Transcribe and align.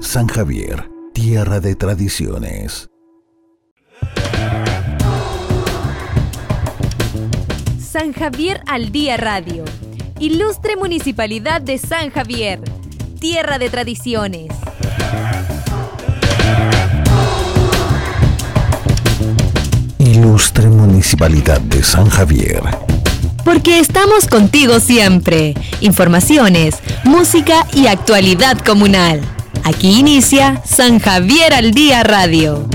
San 0.00 0.28
Javier, 0.28 0.90
tierra 1.12 1.60
de 1.60 1.76
tradiciones. 1.76 2.88
San 7.78 8.14
Javier 8.14 8.62
al 8.66 8.92
Día 8.92 9.18
Radio. 9.18 9.64
Ilustre 10.18 10.76
Municipalidad 10.76 11.60
de 11.60 11.76
San 11.76 12.10
Javier, 12.10 12.60
tierra 13.20 13.58
de 13.58 13.68
tradiciones. 13.68 14.48
Ilustre 19.98 20.68
Municipalidad 20.70 21.60
de 21.60 21.82
San 21.82 22.08
Javier. 22.08 22.62
Porque 23.44 23.78
estamos 23.78 24.26
contigo 24.26 24.80
siempre. 24.80 25.54
Informaciones, 25.82 26.76
música 27.04 27.66
y 27.74 27.86
actualidad 27.86 28.58
comunal. 28.64 29.20
Aquí 29.64 29.98
inicia 30.00 30.62
San 30.64 30.98
Javier 30.98 31.52
al 31.54 31.70
Día 31.72 32.02
Radio. 32.02 32.66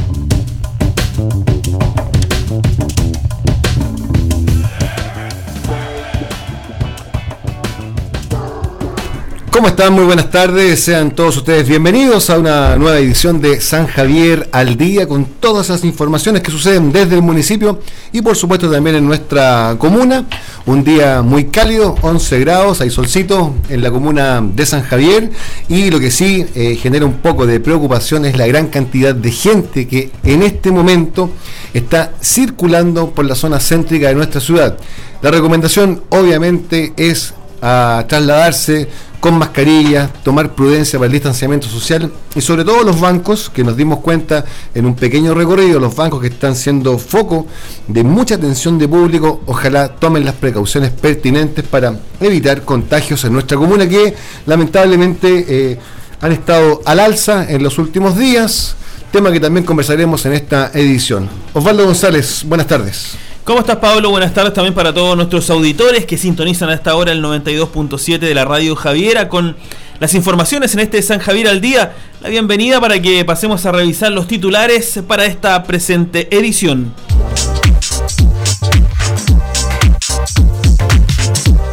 ¿Cómo 9.66 9.72
están? 9.74 9.94
Muy 9.94 10.04
buenas 10.04 10.30
tardes. 10.30 10.80
Sean 10.80 11.16
todos 11.16 11.38
ustedes 11.38 11.68
bienvenidos 11.68 12.30
a 12.30 12.38
una 12.38 12.76
nueva 12.76 13.00
edición 13.00 13.42
de 13.42 13.60
San 13.60 13.88
Javier 13.88 14.48
al 14.52 14.78
Día 14.78 15.08
con 15.08 15.26
todas 15.26 15.70
las 15.70 15.84
informaciones 15.84 16.44
que 16.44 16.52
suceden 16.52 16.92
desde 16.92 17.16
el 17.16 17.24
municipio 17.24 17.80
y 18.12 18.22
por 18.22 18.36
supuesto 18.36 18.70
también 18.70 18.98
en 18.98 19.08
nuestra 19.08 19.76
comuna. 19.80 20.26
Un 20.68 20.84
día 20.84 21.24
muy 21.24 21.46
cálido, 21.46 21.96
11 22.00 22.40
grados, 22.42 22.82
hay 22.82 22.92
solcito 22.92 23.56
en 23.68 23.82
la 23.82 23.90
comuna 23.90 24.40
de 24.40 24.68
San 24.68 24.84
Javier 24.84 25.32
y 25.68 25.90
lo 25.90 26.00
que 26.00 26.12
sí 26.12 26.46
eh, 26.54 26.76
genera 26.76 27.08
un 27.08 27.14
poco 27.14 27.48
de 27.48 27.60
preocupación 27.60 28.26
es 28.26 28.38
la 28.38 28.46
gran 28.46 28.68
cantidad 28.68 29.16
de 29.16 29.32
gente 29.32 29.88
que 29.88 30.12
en 30.24 30.44
este 30.44 30.70
momento 30.70 31.32
está 31.74 32.12
circulando 32.22 33.10
por 33.10 33.26
la 33.26 33.34
zona 33.34 33.60
céntrica 33.60 34.10
de 34.10 34.14
nuestra 34.14 34.40
ciudad. 34.40 34.78
La 35.24 35.32
recomendación 35.32 36.04
obviamente 36.12 36.94
es 36.98 37.34
a 37.62 38.06
trasladarse 38.08 38.88
con 39.26 39.40
mascarilla, 39.40 40.08
tomar 40.22 40.54
prudencia 40.54 41.00
para 41.00 41.08
el 41.08 41.14
distanciamiento 41.14 41.68
social 41.68 42.12
y 42.36 42.42
sobre 42.42 42.64
todo 42.64 42.84
los 42.84 43.02
bancos, 43.02 43.50
que 43.50 43.64
nos 43.64 43.76
dimos 43.76 44.02
cuenta 44.02 44.46
en 44.76 44.86
un 44.86 44.94
pequeño 44.94 45.34
recorrido, 45.34 45.80
los 45.80 45.96
bancos 45.96 46.22
que 46.22 46.28
están 46.28 46.56
siendo 46.56 47.00
foco 47.00 47.48
de 47.88 48.04
mucha 48.04 48.36
atención 48.36 48.78
de 48.78 48.88
público, 48.88 49.42
ojalá 49.48 49.88
tomen 49.88 50.26
las 50.26 50.36
precauciones 50.36 50.92
pertinentes 50.92 51.66
para 51.66 51.98
evitar 52.20 52.62
contagios 52.62 53.26
en 53.26 53.34
nuestra 53.34 53.58
comuna 53.58 53.90
que 53.90 54.14
lamentablemente 54.46 55.46
eh, 55.50 55.80
han 56.22 56.32
estado 56.32 56.84
al 56.86 57.00
alza 57.00 57.50
en 57.50 57.64
los 57.64 57.80
últimos 57.80 58.16
días, 58.16 58.76
tema 59.12 59.32
que 59.32 59.40
también 59.40 59.66
conversaremos 59.66 60.24
en 60.28 60.34
esta 60.34 60.70
edición. 60.76 61.28
Osvaldo 61.52 61.84
González, 61.84 62.44
buenas 62.46 62.68
tardes. 62.68 63.18
¿Cómo 63.46 63.60
estás, 63.60 63.78
Pablo? 63.78 64.10
Buenas 64.10 64.34
tardes 64.34 64.54
también 64.54 64.74
para 64.74 64.92
todos 64.92 65.16
nuestros 65.16 65.48
auditores 65.52 66.08
que 66.08 66.18
sintonizan 66.18 66.70
a 66.72 66.74
esta 66.74 66.96
hora 66.96 67.12
el 67.12 67.24
92.7 67.24 68.18
de 68.18 68.34
la 68.34 68.44
radio 68.44 68.76
Javiera 68.76 69.30
con 69.30 69.56
las 70.00 70.16
informaciones 70.16 70.74
en 70.74 70.80
este 70.80 71.00
San 71.04 71.20
Javier 71.20 71.50
al 71.50 71.62
día. 71.62 71.94
La 72.24 72.30
bienvenida 72.30 72.82
para 72.82 73.00
que 73.00 73.24
pasemos 73.24 73.64
a 73.68 73.72
revisar 73.72 74.12
los 74.12 74.26
titulares 74.26 75.00
para 75.08 75.26
esta 75.26 75.62
presente 75.62 76.36
edición. 76.36 76.92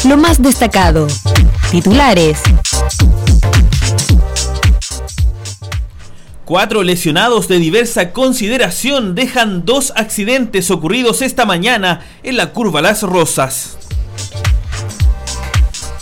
Lo 0.06 0.18
más 0.18 0.42
destacado. 0.42 1.06
Titulares. 1.70 2.42
Cuatro 6.52 6.82
lesionados 6.82 7.48
de 7.48 7.58
diversa 7.58 8.12
consideración 8.12 9.14
dejan 9.14 9.64
dos 9.64 9.90
accidentes 9.96 10.70
ocurridos 10.70 11.22
esta 11.22 11.46
mañana 11.46 12.04
en 12.22 12.36
la 12.36 12.52
curva 12.52 12.82
Las 12.82 13.02
Rosas. 13.02 13.78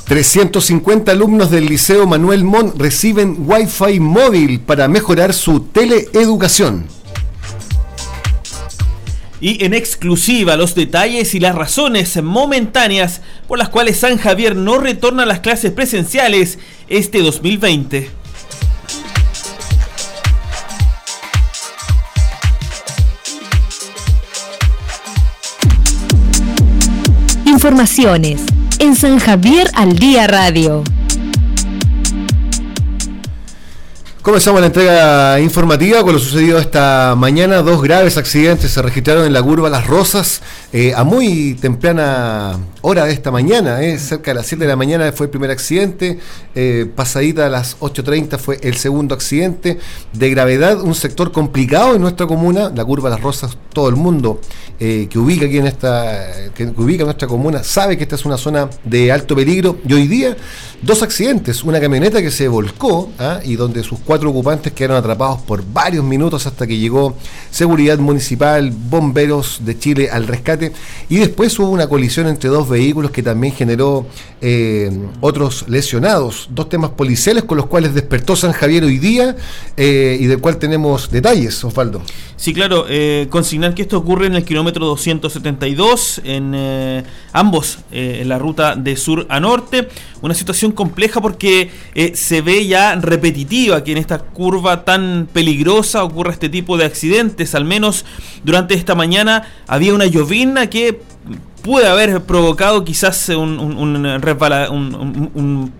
350 0.06 1.12
alumnos 1.12 1.52
del 1.52 1.66
Liceo 1.66 2.04
Manuel 2.04 2.42
Mon 2.42 2.76
reciben 2.76 3.36
Wi-Fi 3.46 4.00
móvil 4.00 4.58
para 4.58 4.88
mejorar 4.88 5.34
su 5.34 5.60
teleeducación. 5.60 6.88
Y 9.40 9.64
en 9.64 9.72
exclusiva 9.72 10.56
los 10.56 10.74
detalles 10.74 11.32
y 11.36 11.38
las 11.38 11.54
razones 11.54 12.20
momentáneas 12.20 13.20
por 13.46 13.56
las 13.56 13.68
cuales 13.68 14.00
San 14.00 14.18
Javier 14.18 14.56
no 14.56 14.78
retorna 14.78 15.22
a 15.22 15.26
las 15.26 15.38
clases 15.38 15.70
presenciales 15.70 16.58
este 16.88 17.20
2020. 17.20 18.19
Informaciones 27.50 28.42
en 28.78 28.94
San 28.94 29.18
Javier 29.18 29.68
al 29.74 29.98
Día 29.98 30.28
Radio. 30.28 30.84
Comenzamos 34.22 34.60
la 34.60 34.68
entrega 34.68 35.40
informativa 35.40 36.04
con 36.04 36.12
lo 36.12 36.20
sucedido 36.20 36.60
esta 36.60 37.16
mañana. 37.18 37.62
Dos 37.62 37.82
graves 37.82 38.16
accidentes 38.16 38.70
se 38.70 38.80
registraron 38.80 39.26
en 39.26 39.32
la 39.32 39.42
curva 39.42 39.68
Las 39.68 39.88
Rosas 39.88 40.42
eh, 40.72 40.92
a 40.94 41.02
muy 41.02 41.54
temprana 41.60 42.56
hora 42.82 43.04
de 43.04 43.12
esta 43.12 43.32
mañana. 43.32 43.82
Eh, 43.82 43.98
cerca 43.98 44.30
de 44.30 44.36
las 44.36 44.46
7 44.46 44.62
de 44.64 44.68
la 44.68 44.76
mañana 44.76 45.10
fue 45.10 45.26
el 45.26 45.30
primer 45.30 45.50
accidente. 45.50 46.20
Eh, 46.54 46.86
pasadita 46.94 47.46
a 47.46 47.48
las 47.48 47.76
8.30 47.80 48.38
fue 48.38 48.60
el 48.62 48.76
segundo 48.76 49.16
accidente. 49.16 49.80
De 50.12 50.30
gravedad, 50.30 50.80
un 50.80 50.94
sector 50.94 51.32
complicado 51.32 51.96
en 51.96 52.02
nuestra 52.02 52.28
comuna. 52.28 52.70
La 52.72 52.84
curva 52.84 53.10
Las 53.10 53.20
Rosas, 53.20 53.58
todo 53.72 53.88
el 53.88 53.96
mundo 53.96 54.40
que 54.78 55.18
ubica 55.18 55.44
aquí 55.44 55.58
en 55.58 55.66
esta, 55.66 56.26
que 56.54 56.64
ubica 56.64 57.04
nuestra 57.04 57.28
comuna 57.28 57.62
sabe 57.62 57.98
que 57.98 58.04
esta 58.04 58.14
es 58.14 58.24
una 58.24 58.38
zona 58.38 58.70
de 58.84 59.12
alto 59.12 59.36
peligro. 59.36 59.78
Y 59.86 59.92
hoy 59.92 60.06
día, 60.06 60.36
dos 60.80 61.02
accidentes. 61.02 61.64
Una 61.64 61.80
camioneta 61.80 62.22
que 62.22 62.30
se 62.30 62.48
volcó 62.48 63.10
¿ah? 63.18 63.40
y 63.44 63.56
donde 63.56 63.82
sus 63.82 63.98
cuatro 63.98 64.30
ocupantes 64.30 64.72
quedaron 64.72 64.96
atrapados 64.96 65.40
por 65.42 65.64
varios 65.70 66.04
minutos 66.04 66.46
hasta 66.46 66.66
que 66.66 66.78
llegó 66.78 67.14
seguridad 67.50 67.98
municipal, 67.98 68.70
bomberos 68.70 69.60
de 69.64 69.78
Chile 69.78 70.08
al 70.10 70.26
rescate 70.26 70.59
y 71.08 71.16
después 71.16 71.58
hubo 71.58 71.70
una 71.70 71.88
colisión 71.88 72.26
entre 72.26 72.50
dos 72.50 72.68
vehículos 72.68 73.10
que 73.10 73.22
también 73.22 73.54
generó 73.54 74.06
eh, 74.40 74.90
otros 75.20 75.66
lesionados, 75.68 76.48
dos 76.50 76.68
temas 76.68 76.90
policiales 76.90 77.44
con 77.44 77.58
los 77.58 77.66
cuales 77.66 77.94
despertó 77.94 78.36
San 78.36 78.52
Javier 78.52 78.84
hoy 78.84 78.98
día 78.98 79.36
eh, 79.76 80.16
y 80.18 80.26
del 80.26 80.40
cual 80.40 80.56
tenemos 80.58 81.10
detalles, 81.10 81.62
Osvaldo. 81.62 82.02
Sí, 82.36 82.54
claro, 82.54 82.86
eh, 82.88 83.26
consignar 83.28 83.74
que 83.74 83.82
esto 83.82 83.98
ocurre 83.98 84.26
en 84.26 84.34
el 84.34 84.44
kilómetro 84.44 84.86
272, 84.86 86.22
en 86.24 87.04
ambos, 87.32 87.80
en 87.92 88.28
la 88.28 88.38
ruta 88.38 88.76
de 88.76 88.96
sur 88.96 89.26
a 89.28 89.40
norte, 89.40 89.88
una 90.22 90.32
situación 90.32 90.72
compleja 90.72 91.20
porque 91.20 91.70
se 92.14 92.40
ve 92.40 92.66
ya 92.66 92.94
repetitiva 92.96 93.84
que 93.84 93.92
en 93.92 93.98
esta 93.98 94.18
curva 94.18 94.84
tan 94.84 95.28
peligrosa 95.30 96.02
ocurra 96.02 96.32
este 96.32 96.48
tipo 96.48 96.78
de 96.78 96.86
accidentes. 96.86 97.54
Al 97.54 97.66
menos 97.66 98.06
durante 98.42 98.74
esta 98.74 98.94
mañana 98.94 99.48
había 99.66 99.94
una 99.94 100.06
llovina 100.06 100.30
que 100.68 101.00
puede 101.62 101.86
haber 101.86 102.22
provocado 102.22 102.84
quizás 102.84 103.28
un, 103.28 103.72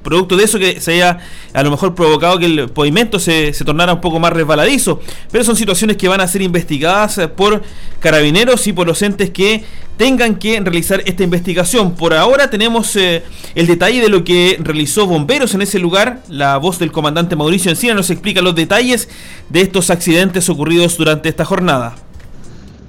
producto 0.03 0.37
de 0.37 0.45
eso 0.45 0.59
que 0.59 0.81
se 0.81 0.93
haya 0.93 1.19
a 1.53 1.63
lo 1.63 1.71
mejor 1.71 1.95
provocado 1.95 2.39
que 2.39 2.47
el 2.47 2.69
pavimento 2.69 3.19
se, 3.19 3.53
se, 3.53 3.65
tornara 3.65 3.95
un 3.95 4.01
poco 4.01 4.19
más 4.19 4.33
resbaladizo. 4.33 5.01
Pero 5.31 5.45
son 5.45 5.57
situaciones 5.57 5.97
que 5.97 6.09
van 6.09 6.21
a 6.21 6.29
ser 6.29 6.43
investigadas 6.43 7.21
por 7.37 7.63
carabineros 8.01 8.67
y 8.67 8.73
por 8.73 8.87
los 8.87 9.03
entes 9.03 9.31
que 9.31 9.65
tengan 9.97 10.37
que 10.37 10.59
realizar 10.61 11.03
esta 11.05 11.23
investigación. 11.23 11.95
Por 11.95 12.15
ahora 12.15 12.49
tenemos 12.49 12.97
eh, 12.97 13.23
el 13.55 13.67
detalle 13.67 14.01
de 14.01 14.09
lo 14.09 14.25
que 14.25 14.59
realizó 14.61 15.07
bomberos 15.07 15.55
en 15.55 15.63
ese 15.63 15.79
lugar. 15.79 16.23
La 16.29 16.57
voz 16.57 16.79
del 16.79 16.93
comandante 16.93 17.37
Mauricio 17.37 17.71
Encina 17.71 17.95
nos 17.95 18.11
explica 18.11 18.41
los 18.41 18.55
detalles 18.55 19.09
de 19.49 19.61
estos 19.61 19.91
accidentes 19.91 20.49
ocurridos 20.49 20.97
durante 20.97 21.29
esta 21.29 21.45
jornada 21.45 21.97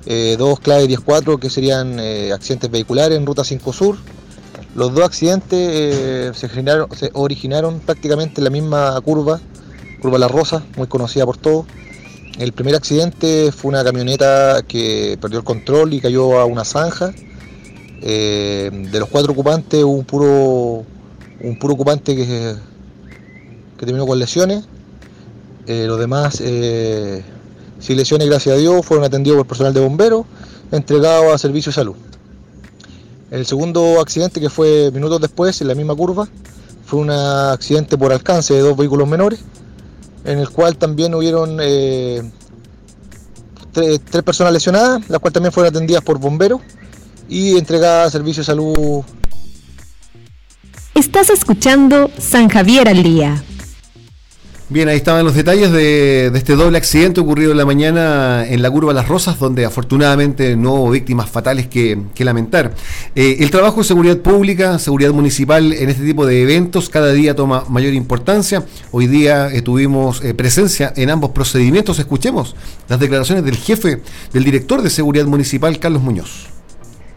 eh, 0.05 0.35
dos 0.37 0.59
clave 0.59 0.87
10-4 0.87 1.39
que 1.39 1.49
serían 1.49 1.99
eh, 1.99 2.31
accidentes 2.33 2.71
vehiculares 2.71 3.17
en 3.17 3.25
Ruta 3.25 3.43
5 3.43 3.73
Sur. 3.73 3.97
Los 4.73 4.93
dos 4.93 5.03
accidentes 5.03 5.59
eh, 5.59 6.31
se, 6.33 7.11
originaron 7.13 7.79
prácticamente 7.79 8.39
en 8.39 8.45
la 8.45 8.49
misma 8.49 8.99
curva, 9.01 9.39
curva 10.01 10.17
La 10.17 10.27
Rosa, 10.27 10.63
muy 10.77 10.87
conocida 10.87 11.25
por 11.25 11.37
todos. 11.37 11.65
El 12.39 12.53
primer 12.53 12.75
accidente 12.75 13.51
fue 13.51 13.69
una 13.69 13.83
camioneta 13.83 14.63
que 14.67 15.17
perdió 15.21 15.39
el 15.39 15.45
control 15.45 15.93
y 15.93 15.99
cayó 15.99 16.39
a 16.39 16.45
una 16.45 16.63
zanja. 16.63 17.13
Eh, 18.01 18.71
de 18.91 18.99
los 18.99 19.09
cuatro 19.09 19.33
ocupantes 19.33 19.83
un 19.83 20.05
puro, 20.05 20.83
un 21.41 21.59
puro 21.59 21.73
ocupante 21.75 22.15
que, 22.15 22.55
que 23.77 23.85
terminó 23.85 24.07
con 24.07 24.17
lesiones. 24.17 24.63
los 25.67 25.99
demás 25.99 26.41
sin 27.81 27.97
lesiones, 27.97 28.27
gracias 28.27 28.55
a 28.55 28.57
Dios, 28.57 28.85
fueron 28.85 29.05
atendidos 29.05 29.37
por 29.39 29.47
personal 29.47 29.73
de 29.73 29.81
bomberos, 29.81 30.25
entregados 30.71 31.33
a 31.33 31.37
servicio 31.37 31.71
de 31.71 31.75
salud. 31.75 31.95
El 33.31 33.45
segundo 33.45 33.99
accidente, 33.99 34.39
que 34.39 34.49
fue 34.49 34.91
minutos 34.91 35.19
después, 35.19 35.59
en 35.61 35.67
la 35.67 35.75
misma 35.75 35.95
curva, 35.95 36.27
fue 36.85 36.99
un 36.99 37.09
accidente 37.09 37.97
por 37.97 38.13
alcance 38.13 38.53
de 38.53 38.59
dos 38.59 38.77
vehículos 38.77 39.07
menores. 39.07 39.39
en 40.23 40.37
el 40.37 40.49
cual 40.49 40.77
también 40.77 41.15
hubieron 41.15 41.57
eh, 41.59 42.21
tres, 43.71 43.99
tres 44.07 44.23
personas 44.23 44.53
lesionadas, 44.53 45.09
las 45.09 45.19
cuales 45.19 45.33
también 45.33 45.51
fueron 45.51 45.73
atendidas 45.73 46.03
por 46.03 46.19
bomberos 46.19 46.61
y 47.27 47.57
entregadas 47.57 48.07
a 48.07 48.11
servicio 48.11 48.41
de 48.41 48.45
salud 48.45 49.03
Estás 50.93 51.29
escuchando 51.29 52.11
San 52.19 52.49
Javier 52.49 52.87
al 52.87 53.01
día. 53.01 53.41
Bien, 54.71 54.87
ahí 54.87 54.95
estaban 54.95 55.25
los 55.25 55.35
detalles 55.35 55.69
de, 55.73 56.27
este 56.27 56.55
doble 56.55 56.77
accidente 56.77 57.19
ocurrido 57.19 57.51
en 57.51 57.57
la 57.57 57.65
mañana 57.65 58.45
en 58.47 58.61
la 58.61 58.71
curva 58.71 58.93
Las 58.93 59.09
Rosas, 59.09 59.37
donde 59.37 59.65
afortunadamente 59.65 60.55
no 60.55 60.75
hubo 60.75 60.91
víctimas 60.91 61.29
fatales 61.29 61.67
que, 61.67 61.99
que 62.15 62.23
lamentar. 62.23 62.73
Eh, 63.13 63.35
el 63.41 63.51
trabajo 63.51 63.79
de 63.79 63.83
seguridad 63.83 64.19
pública, 64.19 64.79
seguridad 64.79 65.11
municipal 65.11 65.73
en 65.73 65.89
este 65.89 66.05
tipo 66.05 66.25
de 66.25 66.43
eventos 66.43 66.87
cada 66.87 67.11
día 67.11 67.35
toma 67.35 67.65
mayor 67.67 67.93
importancia. 67.93 68.63
Hoy 68.91 69.07
día 69.07 69.53
eh, 69.53 69.61
tuvimos 69.61 70.23
eh, 70.23 70.33
presencia 70.33 70.93
en 70.95 71.09
ambos 71.09 71.31
procedimientos. 71.31 71.99
Escuchemos 71.99 72.55
las 72.87 72.97
declaraciones 72.97 73.43
del 73.43 73.57
jefe, 73.57 73.99
del 74.31 74.45
director 74.45 74.81
de 74.81 74.89
seguridad 74.89 75.25
municipal, 75.25 75.77
Carlos 75.79 76.01
Muñoz. 76.01 76.47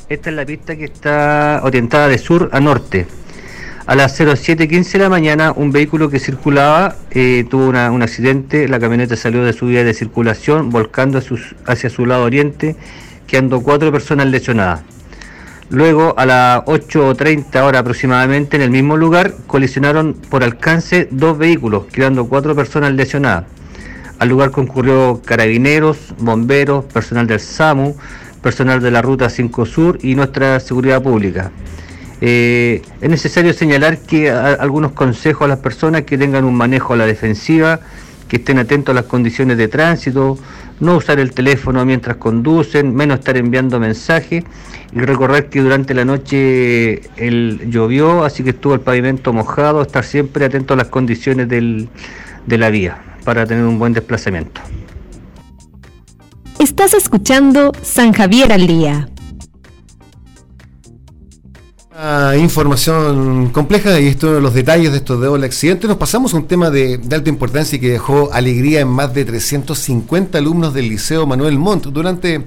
Esta 0.09 0.31
es 0.31 0.35
la 0.35 0.45
pista 0.45 0.75
que 0.75 0.87
está 0.87 1.61
orientada 1.63 2.09
de 2.09 2.19
sur 2.19 2.51
a 2.53 2.59
norte. 2.59 3.07
A 3.87 3.95
las 3.95 4.19
07.15 4.19 4.93
de 4.93 4.99
la 5.01 5.11
mañana, 5.11 5.53
un 5.55 5.71
vehículo 5.71 6.09
que 6.09 6.19
circulaba 6.19 6.97
eh, 7.11 7.45
tuvo 7.51 7.69
un 7.69 8.03
accidente. 8.03 8.67
La 8.67 8.81
camioneta 8.81 9.15
salió 9.15 9.45
de 9.45 9.53
su 9.53 9.67
vía 9.67 9.85
de 9.85 9.93
circulación, 9.93 10.71
volcando 10.71 11.21
hacia 11.67 11.91
su, 11.91 12.07
lado 12.07 12.25
oriente, 12.25 12.77
quedando 13.27 13.61
cuatro 13.61 13.93
personas 13.93 14.29
lesionadas. 14.29 14.81
Luego, 15.69 16.15
a 16.17 16.25
las 16.25 16.65
8.30 16.65 17.63
horas 17.63 17.83
aproximadamente, 17.83 18.57
en 18.57 18.63
el 18.63 18.71
mismo 18.71 18.97
lugar, 18.97 19.35
colisionaron 19.47 20.15
por 20.31 20.45
alcance 20.45 21.07
dos 21.11 21.37
vehículos, 21.37 21.85
quedando 21.93 22.27
cuatro 22.27 22.55
personas 22.55 22.95
lesionadas. 22.95 23.45
Al 24.19 24.31
lugar 24.31 24.51
concurrió 24.51 25.21
carabineros, 25.23 26.15
bomberos, 26.19 26.87
personal 26.87 27.27
del 27.27 27.41
SAMU, 27.41 27.95
personal 28.41 28.81
de 28.81 28.91
la 28.91 29.03
Ruta 29.03 29.29
5 29.29 29.67
Sur 29.67 29.99
y 30.01 30.15
nuestra 30.15 30.59
seguridad 30.59 31.03
pública. 31.03 31.51
Eh, 32.21 32.83
es 33.01 33.11
necesario 33.11 33.53
señalar 33.53 33.99
que 33.99 34.31
algunos 34.31 34.93
consejos 34.93 35.47
a 35.47 35.49
las 35.49 35.59
personas 35.59 36.03
que 36.03 36.17
tengan 36.17 36.45
un 36.45 36.55
manejo 36.55 36.95
a 36.95 36.97
la 36.97 37.07
defensiva, 37.07 37.81
que 38.29 38.37
estén 38.37 38.59
atentos 38.59 38.93
a 38.93 38.95
las 38.95 39.05
condiciones 39.05 39.59
de 39.59 39.69
tránsito, 39.69 40.39
no 40.81 40.97
usar 40.97 41.19
el 41.21 41.33
teléfono 41.33 41.85
mientras 41.85 42.17
conducen, 42.17 42.95
menos 42.95 43.19
estar 43.19 43.37
enviando 43.37 43.79
mensajes 43.79 44.45
y 44.93 44.99
recordar 44.99 45.49
que 45.49 45.61
durante 45.61 45.95
la 45.95 46.05
noche 46.05 47.03
el 47.17 47.71
llovió, 47.71 48.25
así 48.25 48.43
que 48.43 48.51
estuvo 48.51 48.75
el 48.75 48.81
pavimento 48.81 49.33
mojado, 49.33 49.83
estar 49.83 50.05
siempre 50.05 50.45
atento 50.45 50.75
a 50.75 50.77
las 50.77 50.89
condiciones 50.89 51.49
de 51.49 52.59
la 52.59 52.71
vía 52.71 52.99
para 53.25 53.47
tener 53.47 53.65
un 53.65 53.79
buen 53.79 53.93
desplazamiento. 53.93 54.61
Estás 56.59 56.95
escuchando 56.95 57.73
San 57.83 58.13
Javier 58.13 58.53
al 58.53 58.67
día. 58.67 59.09
Información 62.37 63.51
compleja 63.51 64.01
y 64.01 64.09
esto 64.09 64.41
los 64.41 64.53
detalles 64.53 64.91
de 64.91 64.99
estos 64.99 65.21
doble 65.21 65.47
accidentes. 65.47 65.89
Nos 65.89 65.97
pasamos 65.97 66.35
a 66.35 66.39
un 66.39 66.49
tema 66.49 66.69
de, 66.69 66.99
de 66.99 67.15
alta 67.15 67.31
importancia 67.31 67.77
y 67.77 67.81
que 67.81 67.91
dejó 67.91 68.33
alegría 68.33 68.81
en 68.81 68.89
más 68.89 69.15
de 69.15 69.25
350 69.25 70.37
alumnos 70.37 70.75
del 70.75 70.89
Liceo 70.89 71.25
Manuel 71.25 71.57
Montt 71.57 71.87
durante 71.87 72.43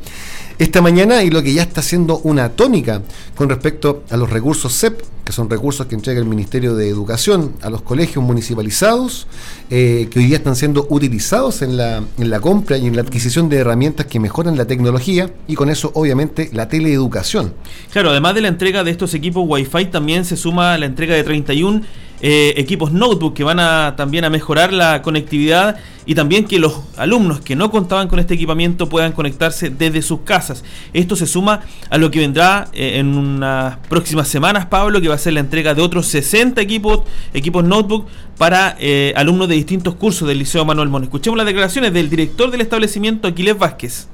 esta 0.59 0.81
mañana 0.81 1.23
y 1.23 1.29
lo 1.29 1.43
que 1.43 1.53
ya 1.53 1.61
está 1.61 1.81
siendo 1.81 2.17
una 2.19 2.49
tónica 2.49 3.01
con 3.35 3.49
respecto 3.49 4.03
a 4.09 4.17
los 4.17 4.29
recursos 4.29 4.73
CEP, 4.73 5.01
que 5.23 5.31
son 5.31 5.49
recursos 5.49 5.85
que 5.87 5.95
entrega 5.95 6.19
el 6.19 6.25
Ministerio 6.25 6.75
de 6.75 6.89
Educación 6.89 7.53
a 7.61 7.69
los 7.69 7.81
colegios 7.81 8.23
municipalizados, 8.23 9.27
eh, 9.69 10.07
que 10.09 10.19
hoy 10.19 10.25
día 10.25 10.37
están 10.37 10.55
siendo 10.55 10.87
utilizados 10.89 11.61
en 11.61 11.77
la, 11.77 12.03
en 12.17 12.29
la 12.29 12.39
compra 12.39 12.77
y 12.77 12.87
en 12.87 12.95
la 12.95 13.01
adquisición 13.01 13.49
de 13.49 13.57
herramientas 13.57 14.07
que 14.07 14.19
mejoran 14.19 14.57
la 14.57 14.65
tecnología 14.65 15.31
y 15.47 15.55
con 15.55 15.69
eso 15.69 15.91
obviamente 15.93 16.49
la 16.53 16.69
teleeducación. 16.69 17.53
Claro, 17.91 18.09
además 18.11 18.35
de 18.35 18.41
la 18.41 18.47
entrega 18.47 18.83
de 18.83 18.91
estos 18.91 19.13
equipos 19.13 19.43
Wi-Fi, 19.47 19.85
también 19.87 20.25
se 20.25 20.37
suma 20.37 20.77
la 20.77 20.85
entrega 20.85 21.13
de 21.15 21.23
31 21.23 21.81
eh, 22.21 22.53
equipos 22.57 22.91
notebook 22.91 23.33
que 23.33 23.43
van 23.43 23.59
a 23.59 23.95
también 23.95 24.25
a 24.25 24.29
mejorar 24.29 24.73
la 24.73 25.01
conectividad 25.01 25.77
y 26.07 26.15
también 26.15 26.45
que 26.45 26.57
los 26.57 26.79
alumnos 26.95 27.41
que 27.41 27.55
no 27.55 27.69
contaban 27.69 28.07
con 28.07 28.17
este 28.17 28.33
equipamiento 28.33 28.89
puedan 28.89 29.11
conectarse 29.11 29.69
desde 29.69 30.01
sus 30.01 30.21
casas. 30.21 30.63
Esto 30.93 31.15
se 31.15 31.27
suma 31.27 31.61
a 31.89 31.97
lo 31.97 32.09
que 32.09 32.19
vendrá 32.19 32.69
eh, 32.73 32.97
en 32.97 33.15
unas 33.15 33.77
próximas 33.89 34.27
semanas, 34.29 34.65
Pablo, 34.67 35.01
que 35.01 35.09
va 35.09 35.15
a 35.15 35.19
ser 35.19 35.33
la 35.33 35.41
entrega 35.41 35.75
de 35.75 35.81
otros 35.81 36.07
60 36.07 36.59
equipos, 36.61 37.01
equipos 37.33 37.63
notebook 37.63 38.07
para 38.37 38.77
eh, 38.79 39.13
alumnos 39.15 39.49
de 39.49 39.55
distintos 39.55 39.95
cursos 39.95 40.27
del 40.27 40.39
Liceo 40.39 40.63
Manuel 40.63 40.89
Mon. 40.89 41.03
Escuchemos 41.03 41.37
las 41.37 41.45
declaraciones 41.45 41.93
del 41.93 42.09
director 42.09 42.49
del 42.49 42.61
establecimiento, 42.61 43.27
Aquiles 43.27 43.57
Vázquez. 43.57 44.07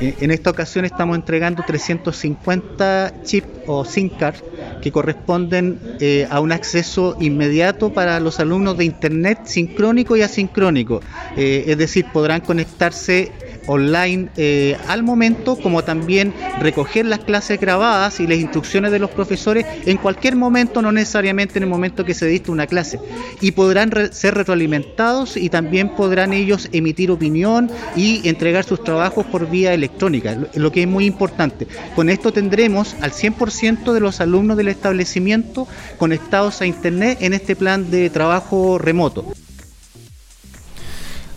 Eh, 0.00 0.14
En 0.20 0.30
esta 0.30 0.50
ocasión 0.50 0.84
estamos 0.84 1.16
entregando 1.16 1.62
350 1.66 3.22
chips 3.22 3.48
o 3.66 3.84
SIM 3.84 4.08
card 4.08 4.36
que 4.82 4.90
corresponden 4.90 5.78
eh, 6.00 6.26
a 6.30 6.40
un 6.40 6.52
acceso 6.52 7.16
inmediato 7.20 7.92
para 7.92 8.18
los 8.20 8.40
alumnos 8.40 8.76
de 8.76 8.84
Internet 8.84 9.40
sincrónico 9.44 10.16
y 10.16 10.22
asincrónico. 10.22 11.00
Eh, 11.36 11.64
es 11.68 11.78
decir, 11.78 12.06
podrán 12.12 12.40
conectarse 12.40 13.32
online 13.66 14.28
eh, 14.36 14.76
al 14.88 15.02
momento, 15.02 15.56
como 15.56 15.84
también 15.84 16.32
recoger 16.60 17.06
las 17.06 17.20
clases 17.20 17.60
grabadas 17.60 18.20
y 18.20 18.26
las 18.26 18.38
instrucciones 18.38 18.90
de 18.92 18.98
los 18.98 19.10
profesores 19.10 19.66
en 19.86 19.96
cualquier 19.96 20.36
momento, 20.36 20.82
no 20.82 20.92
necesariamente 20.92 21.58
en 21.58 21.64
el 21.64 21.68
momento 21.68 22.04
que 22.04 22.14
se 22.14 22.26
dicta 22.26 22.52
una 22.52 22.66
clase. 22.66 22.98
Y 23.40 23.52
podrán 23.52 23.90
re- 23.90 24.12
ser 24.12 24.34
retroalimentados 24.34 25.36
y 25.36 25.48
también 25.50 25.90
podrán 25.90 26.32
ellos 26.32 26.68
emitir 26.72 27.10
opinión 27.10 27.70
y 27.96 28.26
entregar 28.28 28.64
sus 28.64 28.82
trabajos 28.82 29.26
por 29.26 29.48
vía 29.48 29.74
electrónica, 29.74 30.36
lo 30.54 30.72
que 30.72 30.82
es 30.82 30.88
muy 30.88 31.06
importante. 31.06 31.66
Con 31.94 32.08
esto 32.10 32.32
tendremos 32.32 32.94
al 33.00 33.12
100% 33.12 33.92
de 33.92 34.00
los 34.00 34.20
alumnos 34.20 34.56
del 34.56 34.68
establecimiento 34.68 35.66
conectados 35.98 36.60
a 36.60 36.66
Internet 36.66 37.18
en 37.20 37.32
este 37.34 37.56
plan 37.56 37.90
de 37.90 38.10
trabajo 38.10 38.78
remoto. 38.78 39.24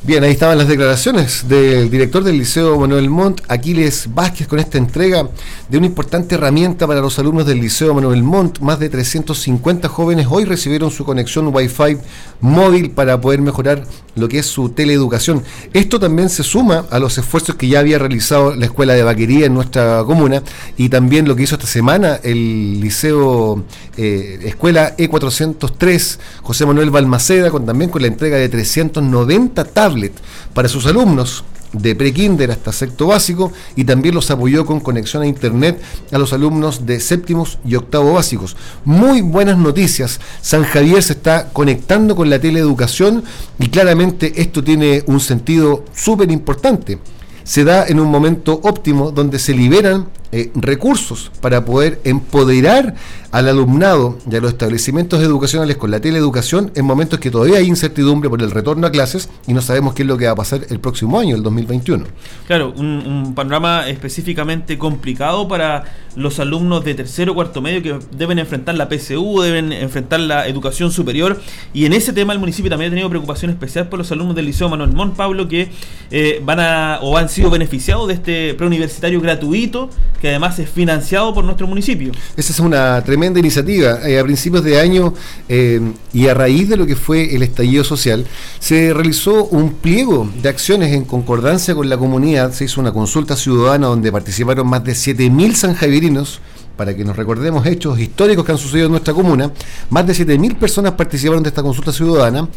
Bien, 0.03 0.23
ahí 0.23 0.31
estaban 0.31 0.59
las 0.59 0.67
declaraciones 0.67 1.49
del 1.49 1.89
director 1.89 2.23
del 2.23 2.37
Liceo 2.37 2.79
Manuel 2.79 3.09
Montt, 3.09 3.41
Aquiles 3.47 4.07
Vázquez, 4.13 4.47
con 4.47 4.59
esta 4.59 4.77
entrega 4.77 5.27
de 5.67 5.77
una 5.77 5.87
importante 5.87 6.35
herramienta 6.35 6.85
para 6.85 7.01
los 7.01 7.17
alumnos 7.17 7.47
del 7.47 7.59
Liceo 7.59 7.93
Manuel 7.95 8.21
Montt. 8.23 8.59
Más 8.59 8.79
de 8.79 8.89
350 8.89 9.89
jóvenes 9.89 10.27
hoy 10.29 10.45
recibieron 10.45 10.91
su 10.91 11.03
conexión 11.03 11.47
Wi-Fi 11.53 11.97
móvil 12.39 12.91
para 12.91 13.19
poder 13.19 13.41
mejorar 13.41 13.85
lo 14.15 14.27
que 14.27 14.39
es 14.39 14.45
su 14.45 14.69
teleeducación. 14.69 15.43
Esto 15.73 15.99
también 15.99 16.29
se 16.29 16.43
suma 16.43 16.85
a 16.89 16.99
los 16.99 17.17
esfuerzos 17.17 17.55
que 17.55 17.67
ya 17.67 17.79
había 17.79 17.99
realizado 17.99 18.55
la 18.55 18.65
Escuela 18.65 18.93
de 18.93 19.03
Vaquería 19.03 19.47
en 19.47 19.53
nuestra 19.55 20.03
comuna 20.05 20.43
y 20.77 20.89
también 20.89 21.27
lo 21.27 21.35
que 21.35 21.43
hizo 21.43 21.55
esta 21.55 21.67
semana 21.67 22.19
el 22.23 22.79
Liceo 22.79 23.63
eh, 23.97 24.39
Escuela 24.43 24.95
E403 24.95 26.17
José 26.43 26.65
Manuel 26.65 26.91
Balmaceda, 26.91 27.49
con, 27.49 27.65
también 27.65 27.89
con 27.89 28.01
la 28.01 28.07
entrega 28.07 28.37
de 28.37 28.47
390 28.47 29.65
tablets 29.87 30.21
para 30.53 30.67
sus 30.67 30.85
alumnos 30.85 31.43
de 31.73 31.95
prekinder 31.95 32.49
hasta 32.51 32.71
sexto 32.71 33.07
básico 33.07 33.51
y 33.75 33.83
también 33.83 34.15
los 34.15 34.31
apoyó 34.31 34.65
con 34.65 34.79
conexión 34.79 35.23
a 35.23 35.27
internet 35.27 35.81
a 36.11 36.17
los 36.17 36.31
alumnos 36.33 36.85
de 36.85 36.99
séptimos 36.99 37.59
y 37.65 37.75
octavo 37.75 38.13
básicos. 38.13 38.55
Muy 38.85 39.21
buenas 39.21 39.57
noticias. 39.57 40.19
San 40.41 40.63
Javier 40.63 41.03
se 41.03 41.13
está 41.13 41.49
conectando 41.51 42.15
con 42.15 42.29
la 42.29 42.39
teleeducación 42.39 43.23
y 43.59 43.67
claramente 43.67 44.41
esto 44.41 44.63
tiene 44.63 45.03
un 45.07 45.19
sentido 45.19 45.83
súper 45.93 46.31
importante. 46.31 46.99
Se 47.43 47.63
da 47.63 47.85
en 47.85 47.99
un 47.99 48.09
momento 48.09 48.59
óptimo 48.63 49.11
donde 49.11 49.39
se 49.39 49.53
liberan 49.53 50.07
eh, 50.31 50.51
recursos 50.55 51.31
para 51.41 51.63
poder 51.65 51.99
empoderar 52.03 52.95
al 53.31 53.47
alumnado 53.47 54.17
y 54.29 54.35
a 54.35 54.39
los 54.39 54.51
establecimientos 54.51 55.21
educacionales 55.21 55.77
con 55.77 55.91
la 55.91 55.99
teleeducación 55.99 56.71
en 56.75 56.85
momentos 56.85 57.19
que 57.19 57.29
todavía 57.29 57.57
hay 57.57 57.67
incertidumbre 57.67 58.29
por 58.29 58.41
el 58.41 58.51
retorno 58.51 58.87
a 58.87 58.91
clases 58.91 59.29
y 59.47 59.53
no 59.53 59.61
sabemos 59.61 59.93
qué 59.93 60.03
es 60.03 60.07
lo 60.07 60.17
que 60.17 60.25
va 60.25 60.31
a 60.31 60.35
pasar 60.35 60.61
el 60.69 60.79
próximo 60.79 61.19
año, 61.19 61.35
el 61.35 61.43
2021. 61.43 62.05
Claro, 62.45 62.73
un, 62.75 62.85
un 62.85 63.35
panorama 63.35 63.87
específicamente 63.87 64.77
complicado 64.77 65.47
para 65.47 65.85
los 66.17 66.39
alumnos 66.39 66.83
de 66.83 66.95
tercero 66.95 67.35
cuarto 67.35 67.61
medio 67.61 67.83
que 67.83 67.99
deben 68.17 68.39
enfrentar 68.39 68.75
la 68.75 68.89
PSU, 68.89 69.41
deben 69.41 69.71
enfrentar 69.71 70.19
la 70.19 70.47
educación 70.47 70.91
superior. 70.91 71.39
Y 71.73 71.85
en 71.85 71.93
ese 71.93 72.11
tema 72.11 72.33
el 72.33 72.39
municipio 72.39 72.71
también 72.71 72.89
ha 72.89 72.91
tenido 72.91 73.09
preocupación 73.09 73.51
especial 73.51 73.87
por 73.87 73.99
los 73.99 74.11
alumnos 74.11 74.35
del 74.35 74.45
Liceo 74.45 74.67
Manuel 74.67 74.93
Montt, 74.93 75.15
Pablo, 75.15 75.47
que 75.47 75.69
eh, 76.09 76.41
van 76.43 76.59
a 76.59 76.99
o 77.03 77.15
han 77.17 77.29
sido 77.29 77.51
beneficiados 77.51 78.07
de 78.07 78.15
este 78.15 78.53
preuniversitario 78.55 79.21
gratuito, 79.21 79.91
que 80.21 80.29
además 80.29 80.59
es 80.59 80.69
financiado 80.69 81.33
por 81.33 81.43
nuestro 81.43 81.67
municipio. 81.67 82.11
Esa 82.35 82.53
es 82.53 82.59
una 82.59 83.03
tremenda 83.03 83.39
iniciativa. 83.39 84.07
Eh, 84.07 84.19
a 84.19 84.23
principios 84.23 84.63
de 84.63 84.79
año 84.79 85.13
eh, 85.49 85.79
y 86.13 86.27
a 86.27 86.33
raíz 86.33 86.69
de 86.69 86.77
lo 86.77 86.85
que 86.85 86.95
fue 86.95 87.35
el 87.35 87.43
estallido 87.43 87.83
social, 87.83 88.25
se 88.59 88.93
realizó 88.93 89.45
un 89.45 89.73
pliego 89.73 90.29
de 90.41 90.49
acciones 90.49 90.93
en 90.93 91.05
concordancia 91.05 91.75
con 91.75 91.89
la 91.89 91.97
comunidad. 91.97 92.51
Se 92.53 92.65
hizo 92.65 92.81
una 92.81 92.91
consulta 92.91 93.35
ciudadana 93.35 93.87
donde 93.87 94.11
participaron 94.11 94.67
más 94.67 94.83
de 94.83 94.93
7.000 94.93 95.53
sanjaverinos 95.53 96.41
para 96.77 96.95
que 96.95 97.03
nos 97.03 97.17
recordemos 97.17 97.65
hechos 97.65 97.99
históricos 97.99 98.45
que 98.45 98.51
han 98.53 98.57
sucedido 98.57 98.85
en 98.85 98.91
nuestra 98.91 99.13
comuna, 99.13 99.51
más 99.89 100.07
de 100.07 100.13
7.000 100.13 100.57
personas 100.57 100.93
participaron 100.93 101.43
de 101.43 101.49
esta 101.49 101.63
consulta 101.63 101.91
ciudadana 101.91 102.47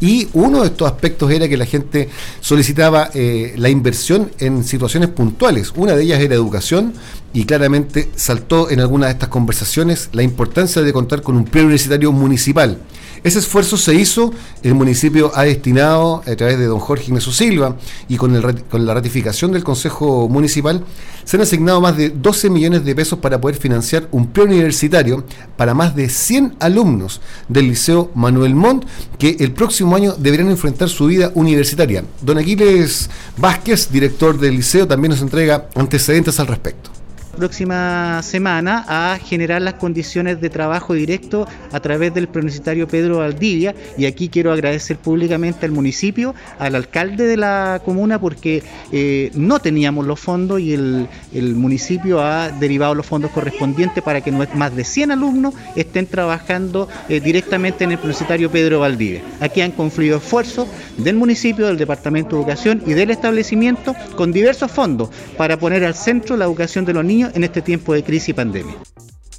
y 0.00 0.28
uno 0.34 0.60
de 0.60 0.68
estos 0.68 0.90
aspectos 0.90 1.30
era 1.30 1.48
que 1.48 1.56
la 1.56 1.66
gente 1.66 2.08
solicitaba 2.40 3.10
eh, 3.14 3.54
la 3.56 3.68
inversión 3.68 4.30
en 4.38 4.64
situaciones 4.64 5.10
puntuales. 5.10 5.72
Una 5.76 5.94
de 5.94 6.04
ellas 6.04 6.20
era 6.20 6.34
educación 6.34 6.94
y 7.34 7.44
claramente 7.44 8.08
saltó 8.16 8.70
en 8.70 8.80
alguna 8.80 9.06
de 9.06 9.12
estas 9.12 9.28
conversaciones 9.28 10.08
la 10.12 10.22
importancia 10.22 10.82
de 10.82 10.92
contar 10.92 11.22
con 11.22 11.36
un 11.36 11.44
preuniversitario 11.44 12.12
municipal. 12.12 12.78
Ese 13.22 13.38
esfuerzo 13.38 13.76
se 13.76 13.94
hizo, 13.94 14.32
el 14.62 14.74
municipio 14.74 15.30
ha 15.34 15.44
destinado 15.44 16.22
a 16.26 16.36
través 16.36 16.58
de 16.58 16.64
don 16.64 16.78
Jorge 16.78 17.04
Ignacio 17.08 17.32
Silva 17.32 17.76
y 18.08 18.16
con, 18.16 18.34
el, 18.34 18.62
con 18.64 18.86
la 18.86 18.94
ratificación 18.94 19.52
del 19.52 19.62
Consejo 19.62 20.28
Municipal, 20.28 20.84
se 21.24 21.36
han 21.36 21.42
asignado 21.42 21.80
más 21.80 21.96
de 21.96 22.10
12 22.10 22.48
millones 22.48 22.84
de 22.84 22.94
pesos 22.94 23.18
para 23.18 23.40
poder 23.40 23.56
financiar 23.56 24.08
un 24.10 24.28
preuniversitario 24.28 25.24
para 25.56 25.74
más 25.74 25.94
de 25.94 26.08
100 26.08 26.56
alumnos 26.60 27.20
del 27.48 27.68
Liceo 27.68 28.10
Manuel 28.14 28.54
Montt, 28.54 28.86
que 29.18 29.36
el 29.40 29.52
próximo 29.52 29.94
año 29.94 30.14
deberán 30.16 30.48
enfrentar 30.50 30.88
su 30.88 31.06
vida 31.06 31.30
universitaria. 31.34 32.04
Don 32.22 32.38
Aquiles 32.38 33.10
Vázquez, 33.36 33.90
director 33.92 34.38
del 34.38 34.56
liceo, 34.56 34.88
también 34.88 35.10
nos 35.10 35.20
entrega 35.20 35.68
antecedentes 35.74 36.40
al 36.40 36.46
respecto 36.46 36.99
próxima 37.40 38.20
semana 38.22 38.84
a 38.86 39.18
generar 39.18 39.62
las 39.62 39.74
condiciones 39.74 40.42
de 40.42 40.50
trabajo 40.50 40.92
directo 40.92 41.48
a 41.72 41.80
través 41.80 42.12
del 42.12 42.28
preuniversitario 42.28 42.86
Pedro 42.86 43.16
Valdivia 43.20 43.74
y 43.96 44.04
aquí 44.04 44.28
quiero 44.28 44.52
agradecer 44.52 44.98
públicamente 44.98 45.64
al 45.64 45.72
municipio, 45.72 46.34
al 46.58 46.74
alcalde 46.74 47.24
de 47.24 47.38
la 47.38 47.80
comuna 47.82 48.20
porque 48.20 48.62
eh, 48.92 49.30
no 49.32 49.58
teníamos 49.58 50.06
los 50.06 50.20
fondos 50.20 50.60
y 50.60 50.74
el, 50.74 51.08
municipio 51.56 52.20
ha 52.20 52.50
derivado 52.50 52.94
los 52.94 53.06
fondos 53.06 53.30
correspondientes 53.30 54.04
para 54.04 54.20
que 54.20 54.30
más 54.32 54.76
de 54.76 54.84
100 54.84 55.12
alumnos 55.12 55.54
estén 55.76 56.06
trabajando 56.06 56.88
eh, 57.08 57.20
directamente 57.20 57.84
en 57.84 57.92
el 57.92 57.96
preuniversitario 57.96 58.50
Pedro 58.50 58.80
Valdivia. 58.80 59.22
Aquí 59.40 59.62
han 59.62 59.72
confluido 59.72 60.18
esfuerzos 60.18 60.68
del 60.98 61.16
municipio, 61.16 61.68
del 61.68 61.78
Departamento 61.78 62.36
de 62.36 62.42
Educación 62.42 62.82
y 62.86 62.92
del 62.92 63.10
establecimiento 63.10 63.94
con 64.14 64.30
diversos 64.30 64.70
fondos 64.70 65.08
para 65.38 65.58
poner 65.58 65.86
al 65.86 65.94
centro 65.94 66.36
la 66.36 66.44
educación 66.44 66.84
de 66.84 66.92
los 66.92 67.04
niños 67.04 67.29
en 67.34 67.44
este 67.44 67.62
tiempo 67.62 67.94
de 67.94 68.02
crisis 68.04 68.30
y 68.30 68.32
pandemia. 68.32 68.74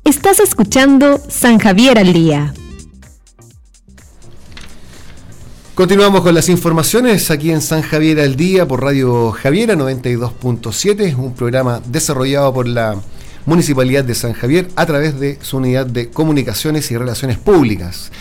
Estás 0.04 0.40
escuchando 0.40 1.20
San 1.30 1.60
Javier 1.60 1.98
al 2.00 2.12
Día. 2.14 2.54
Continuamos 5.76 6.22
con 6.22 6.36
las 6.36 6.50
informaciones 6.50 7.32
aquí 7.32 7.52
en 7.52 7.62
San 7.62 7.82
Javier 7.82 8.20
al 8.20 8.36
Día 8.36 8.68
por 8.68 8.84
Radio 8.84 9.32
Javiera 9.32 9.76
92.7, 9.76 11.16
un 11.18 11.34
programa 11.34 11.82
desarrollado 11.86 12.54
por 12.54 12.68
la 12.68 13.02
Municipalidad 13.46 14.04
de 14.04 14.14
San 14.14 14.34
Javier 14.34 14.68
a 14.76 14.86
través 14.86 15.20
de 15.20 15.40
su 15.42 15.58
unidad 15.58 15.88
de 15.88 16.10
comunicaciones 16.10 16.92
y 16.92 16.98
relaciones 16.98 17.38
públicas 17.38 18.12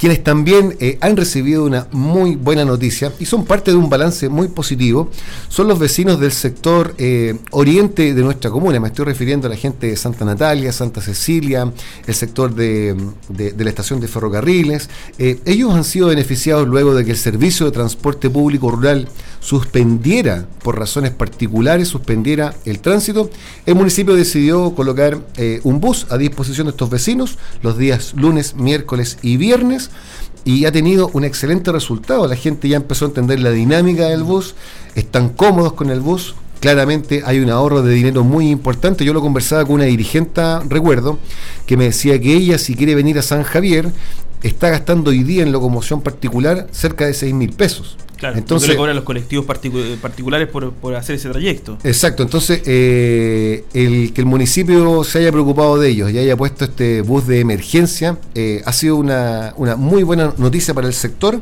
quienes 0.00 0.24
también 0.24 0.78
eh, 0.80 0.96
han 1.02 1.14
recibido 1.14 1.62
una 1.62 1.86
muy 1.92 2.34
buena 2.34 2.64
noticia 2.64 3.12
y 3.20 3.26
son 3.26 3.44
parte 3.44 3.70
de 3.70 3.76
un 3.76 3.90
balance 3.90 4.30
muy 4.30 4.48
positivo, 4.48 5.10
son 5.50 5.68
los 5.68 5.78
vecinos 5.78 6.18
del 6.18 6.32
sector 6.32 6.94
eh, 6.96 7.36
oriente 7.50 8.14
de 8.14 8.22
nuestra 8.22 8.50
comuna. 8.50 8.80
Me 8.80 8.88
estoy 8.88 9.04
refiriendo 9.04 9.46
a 9.46 9.50
la 9.50 9.56
gente 9.56 9.88
de 9.88 9.96
Santa 9.96 10.24
Natalia, 10.24 10.72
Santa 10.72 11.02
Cecilia, 11.02 11.70
el 12.06 12.14
sector 12.14 12.54
de, 12.54 12.96
la 13.28 13.68
estación 13.68 14.00
de 14.00 14.08
ferrocarriles. 14.08 14.88
Eh, 15.18 15.38
ellos 15.44 15.74
han 15.74 15.84
sido 15.84 16.06
beneficiados 16.08 16.66
luego 16.66 16.94
de 16.94 17.04
que 17.04 17.10
el 17.10 17.18
servicio 17.18 17.66
de 17.66 17.72
transporte 17.72 18.30
público 18.30 18.70
rural 18.70 19.06
suspendiera, 19.40 20.46
por 20.62 20.78
razones 20.78 21.10
particulares, 21.10 21.88
suspendiera 21.88 22.54
el 22.64 22.80
tránsito. 22.80 23.28
El 23.66 23.74
municipio 23.74 24.14
decidió 24.14 24.74
colocar 24.74 25.18
un 25.62 25.80
bus 25.80 26.06
a 26.10 26.18
disposición 26.18 26.66
de 26.66 26.70
estos 26.72 26.90
vecinos 26.90 27.38
los 27.62 27.78
días 27.78 28.14
lunes, 28.14 28.54
miércoles 28.54 29.18
y 29.22 29.36
viernes 29.36 29.89
y 30.44 30.64
ha 30.64 30.72
tenido 30.72 31.10
un 31.12 31.24
excelente 31.24 31.72
resultado. 31.72 32.26
La 32.26 32.36
gente 32.36 32.68
ya 32.68 32.76
empezó 32.76 33.04
a 33.04 33.08
entender 33.08 33.40
la 33.40 33.50
dinámica 33.50 34.08
del 34.08 34.22
bus, 34.22 34.54
están 34.94 35.30
cómodos 35.30 35.74
con 35.74 35.90
el 35.90 36.00
bus. 36.00 36.34
Claramente 36.60 37.22
hay 37.24 37.40
un 37.40 37.48
ahorro 37.48 37.82
de 37.82 37.94
dinero 37.94 38.22
muy 38.22 38.50
importante. 38.50 39.04
Yo 39.04 39.14
lo 39.14 39.22
conversaba 39.22 39.64
con 39.64 39.76
una 39.76 39.84
dirigente, 39.84 40.42
recuerdo, 40.68 41.18
que 41.66 41.76
me 41.76 41.84
decía 41.84 42.20
que 42.20 42.34
ella, 42.34 42.58
si 42.58 42.74
quiere 42.74 42.94
venir 42.94 43.18
a 43.18 43.22
San 43.22 43.44
Javier, 43.44 43.90
está 44.42 44.68
gastando 44.68 45.10
hoy 45.10 45.22
día 45.22 45.42
en 45.42 45.52
locomoción 45.52 46.02
particular 46.02 46.66
cerca 46.70 47.06
de 47.06 47.14
6 47.14 47.34
mil 47.34 47.52
pesos. 47.52 47.96
Claro, 48.20 48.36
entonces 48.36 48.68
le 48.68 48.76
cobran 48.76 48.94
los 48.94 49.04
colectivos 49.06 49.46
particulares 49.46 50.46
por, 50.46 50.94
hacer 50.94 51.16
ese 51.16 51.30
trayecto. 51.30 51.78
Exacto, 51.82 52.22
entonces 52.22 52.60
eh, 52.66 53.64
el 53.72 54.12
que 54.12 54.20
el 54.20 54.26
municipio 54.26 55.04
se 55.04 55.20
haya 55.20 55.32
preocupado 55.32 55.78
de 55.78 55.88
ellos 55.88 56.10
y 56.12 56.18
haya 56.18 56.36
puesto 56.36 56.66
este 56.66 57.00
bus 57.00 57.26
de 57.26 57.40
emergencia 57.40 58.18
eh, 58.34 58.60
ha 58.66 58.74
sido 58.74 58.96
una, 58.96 59.54
una 59.56 59.74
muy 59.76 60.02
buena 60.02 60.34
noticia 60.36 60.74
para 60.74 60.86
el 60.86 60.92
sector 60.92 61.40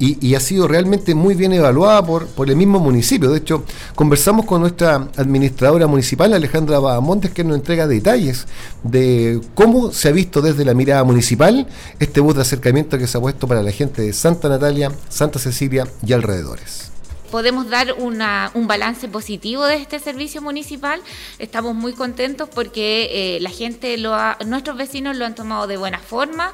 y, 0.00 0.34
ha 0.34 0.40
sido 0.40 0.66
realmente 0.66 1.14
muy 1.14 1.34
bien 1.34 1.52
evaluada 1.52 2.02
por, 2.04 2.26
el 2.48 2.56
mismo 2.56 2.80
municipio. 2.80 3.30
De 3.30 3.38
hecho, 3.38 3.64
conversamos 3.94 4.46
con 4.46 4.62
nuestra 4.62 5.08
administradora 5.16 5.86
municipal, 5.86 6.32
Alejandra 6.32 6.78
Bahamontes, 6.78 7.32
que 7.32 7.44
nos 7.44 7.56
entrega 7.56 7.86
detalles 7.86 8.46
de 8.82 9.42
cómo 9.54 9.92
se 9.92 10.08
ha 10.08 10.12
visto 10.12 10.40
desde 10.40 10.64
la 10.64 10.72
mirada 10.72 11.04
municipal 11.04 11.66
este 11.98 12.20
bus 12.20 12.34
de 12.34 12.40
acercamiento 12.40 12.96
que 12.96 13.06
se 13.06 13.18
ha 13.18 13.20
puesto 13.20 13.46
para 13.46 13.62
la 13.62 13.72
gente 13.72 14.00
de 14.00 14.14
Santa 14.14 14.48
Natalia, 14.48 14.90
Santa 15.10 15.38
Cecilia 15.38 15.86
y 16.04 16.14
alrededores 16.14 16.90
podemos 17.30 17.70
dar 17.70 17.94
un 18.00 18.66
balance 18.66 19.06
positivo 19.06 19.64
de 19.64 19.76
este 19.76 20.00
servicio 20.00 20.42
municipal. 20.42 21.00
Estamos 21.38 21.76
muy 21.76 21.92
contentos 21.92 22.48
porque 22.52 23.36
eh, 23.36 23.40
la 23.40 23.50
gente, 23.50 23.96
lo 23.98 24.16
nuestros 24.46 24.76
vecinos 24.76 25.16
lo 25.16 25.24
han 25.24 25.36
tomado 25.36 25.68
de 25.68 25.76
buena 25.76 26.00
forma 26.00 26.52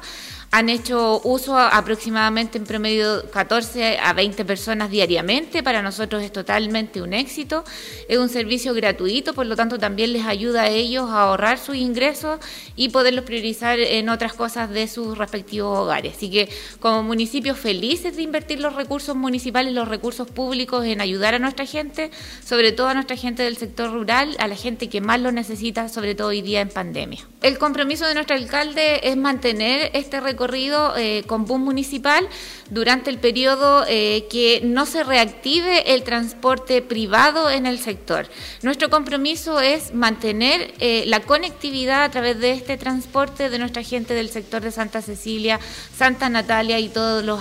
han 0.51 0.69
hecho 0.69 1.21
uso 1.23 1.57
aproximadamente 1.57 2.57
en 2.57 2.63
promedio 2.63 3.29
14 3.31 3.99
a 3.99 4.13
20 4.13 4.45
personas 4.45 4.89
diariamente. 4.89 5.61
Para 5.61 5.81
nosotros 5.81 6.23
es 6.23 6.31
totalmente 6.31 7.01
un 7.01 7.13
éxito. 7.13 7.65
Es 8.07 8.17
un 8.17 8.29
servicio 8.29 8.73
gratuito, 8.73 9.33
por 9.33 9.45
lo 9.45 9.55
tanto 9.55 9.77
también 9.77 10.13
les 10.13 10.25
ayuda 10.25 10.63
a 10.63 10.69
ellos 10.69 11.09
a 11.09 11.23
ahorrar 11.23 11.59
sus 11.59 11.75
ingresos 11.75 12.39
y 12.75 12.89
poderlos 12.89 13.25
priorizar 13.25 13.79
en 13.79 14.07
otras 14.09 14.33
cosas 14.33 14.69
de 14.69 14.87
sus 14.87 15.17
respectivos 15.17 15.77
hogares. 15.77 16.15
Así 16.15 16.31
que 16.31 16.49
como 16.79 17.03
municipios 17.03 17.57
felices 17.57 18.15
de 18.15 18.21
invertir 18.21 18.61
los 18.61 18.73
recursos 18.73 19.15
municipales, 19.15 19.73
los 19.73 19.87
recursos 19.87 20.29
públicos 20.29 20.85
en 20.85 21.01
ayudar 21.01 21.35
a 21.35 21.39
nuestra 21.39 21.65
gente, 21.65 22.09
sobre 22.43 22.71
todo 22.71 22.87
a 22.87 22.93
nuestra 22.93 23.17
gente 23.17 23.43
del 23.43 23.57
sector 23.57 23.91
rural, 23.91 24.35
a 24.39 24.47
la 24.47 24.55
gente 24.55 24.87
que 24.87 25.01
más 25.01 25.19
lo 25.19 25.31
necesita, 25.31 25.89
sobre 25.89 26.15
todo 26.15 26.29
hoy 26.29 26.41
día 26.41 26.61
en 26.61 26.69
pandemia. 26.69 27.19
El 27.41 27.57
compromiso 27.57 28.05
de 28.05 28.13
nuestro 28.13 28.35
alcalde 28.35 29.01
es 29.03 29.17
mantener 29.17 29.91
este 29.93 30.21
recurso 30.21 30.36
recorrido 30.37 30.95
eh, 30.95 31.23
con 31.25 31.45
bus 31.45 31.59
municipal 31.59 32.27
durante 32.69 33.09
el 33.09 33.17
periodo 33.17 33.85
eh, 33.87 34.27
que 34.29 34.61
no 34.63 34.85
se 34.85 35.03
reactive 35.03 35.95
el 35.95 36.03
transporte 36.03 36.83
privado 36.83 37.49
en 37.49 37.65
el 37.65 37.79
sector. 37.79 38.27
Nuestro 38.61 38.91
compromiso 38.91 39.59
es 39.59 39.95
mantener 39.95 40.75
eh, 40.79 41.05
la 41.07 41.21
conectividad 41.21 42.03
a 42.03 42.11
través 42.11 42.39
de 42.39 42.51
este 42.51 42.77
transporte 42.77 43.49
de 43.49 43.57
nuestra 43.57 43.81
gente 43.81 44.13
del 44.13 44.29
sector 44.29 44.61
de 44.61 44.71
Santa 44.71 45.01
Cecilia, 45.01 45.59
Santa 45.97 46.29
Natalia 46.29 46.79
y 46.79 46.89
todos 46.89 47.25
los 47.25 47.39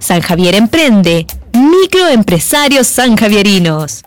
San 0.00 0.20
Javier 0.22 0.56
Emprende, 0.56 1.26
microempresarios 1.52 2.88
sanjavierinos. 2.88 4.02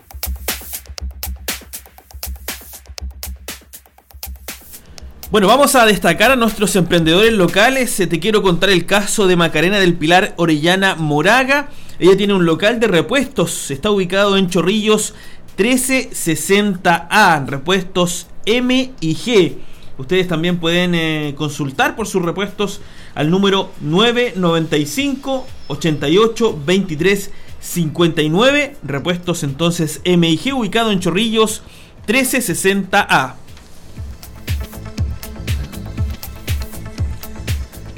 Bueno, 5.32 5.46
vamos 5.46 5.74
a 5.76 5.86
destacar 5.86 6.30
a 6.30 6.36
nuestros 6.36 6.76
emprendedores 6.76 7.32
locales. 7.32 7.98
Eh, 7.98 8.06
te 8.06 8.20
quiero 8.20 8.42
contar 8.42 8.68
el 8.68 8.84
caso 8.84 9.26
de 9.26 9.34
Macarena 9.34 9.78
del 9.78 9.94
Pilar 9.94 10.34
Orellana 10.36 10.94
Moraga. 10.94 11.70
Ella 11.98 12.18
tiene 12.18 12.34
un 12.34 12.44
local 12.44 12.80
de 12.80 12.86
repuestos. 12.86 13.70
Está 13.70 13.90
ubicado 13.90 14.36
en 14.36 14.50
Chorrillos 14.50 15.14
1360A. 15.56 17.46
Repuestos 17.46 18.26
M 18.44 18.92
y 19.00 19.14
G. 19.14 19.54
Ustedes 19.96 20.28
también 20.28 20.58
pueden 20.58 20.94
eh, 20.94 21.32
consultar 21.34 21.96
por 21.96 22.06
sus 22.06 22.20
repuestos 22.20 22.82
al 23.14 23.30
número 23.30 23.70
995 23.80 25.46
88 25.68 26.60
23 26.66 27.30
59. 27.58 28.76
Repuestos 28.82 29.44
entonces 29.44 30.02
M 30.04 30.28
y 30.28 30.36
G 30.36 30.52
ubicado 30.52 30.90
en 30.90 31.00
Chorrillos 31.00 31.62
1360A. 32.06 33.36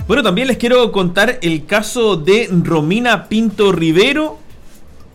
Bueno, 0.06 0.22
también 0.22 0.48
les 0.48 0.58
quiero 0.58 0.92
contar 0.92 1.38
el 1.40 1.64
caso 1.64 2.16
de 2.16 2.50
Romina 2.62 3.26
Pinto 3.26 3.72
Rivero. 3.72 4.38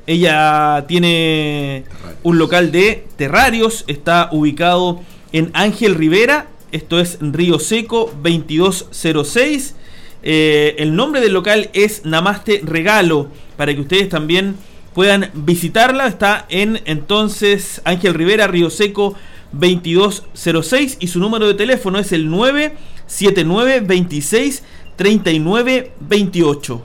Ella 0.07 0.85
tiene 0.87 1.83
un 2.23 2.39
local 2.39 2.71
de 2.71 3.05
terrarios, 3.15 3.83
está 3.85 4.29
ubicado 4.31 5.01
en 5.31 5.51
Ángel 5.53 5.93
Rivera, 5.93 6.47
esto 6.71 6.99
es 6.99 7.19
Río 7.21 7.59
Seco 7.59 8.11
2206. 8.23 9.75
Eh, 10.23 10.75
el 10.79 10.95
nombre 10.95 11.21
del 11.21 11.33
local 11.33 11.69
es 11.73 12.03
Namaste 12.05 12.61
Regalo, 12.63 13.27
para 13.57 13.75
que 13.75 13.81
ustedes 13.81 14.09
también 14.09 14.55
puedan 14.95 15.29
visitarla. 15.35 16.07
Está 16.07 16.47
en 16.49 16.81
entonces 16.85 17.79
Ángel 17.83 18.15
Rivera, 18.15 18.47
Río 18.47 18.71
Seco 18.71 19.13
2206 19.51 20.97
y 20.99 21.07
su 21.07 21.19
número 21.19 21.47
de 21.47 21.53
teléfono 21.53 21.99
es 21.99 22.11
el 22.11 22.29
979 22.29 23.81
26 23.81 24.63
39 24.99 25.93
28. 26.01 26.83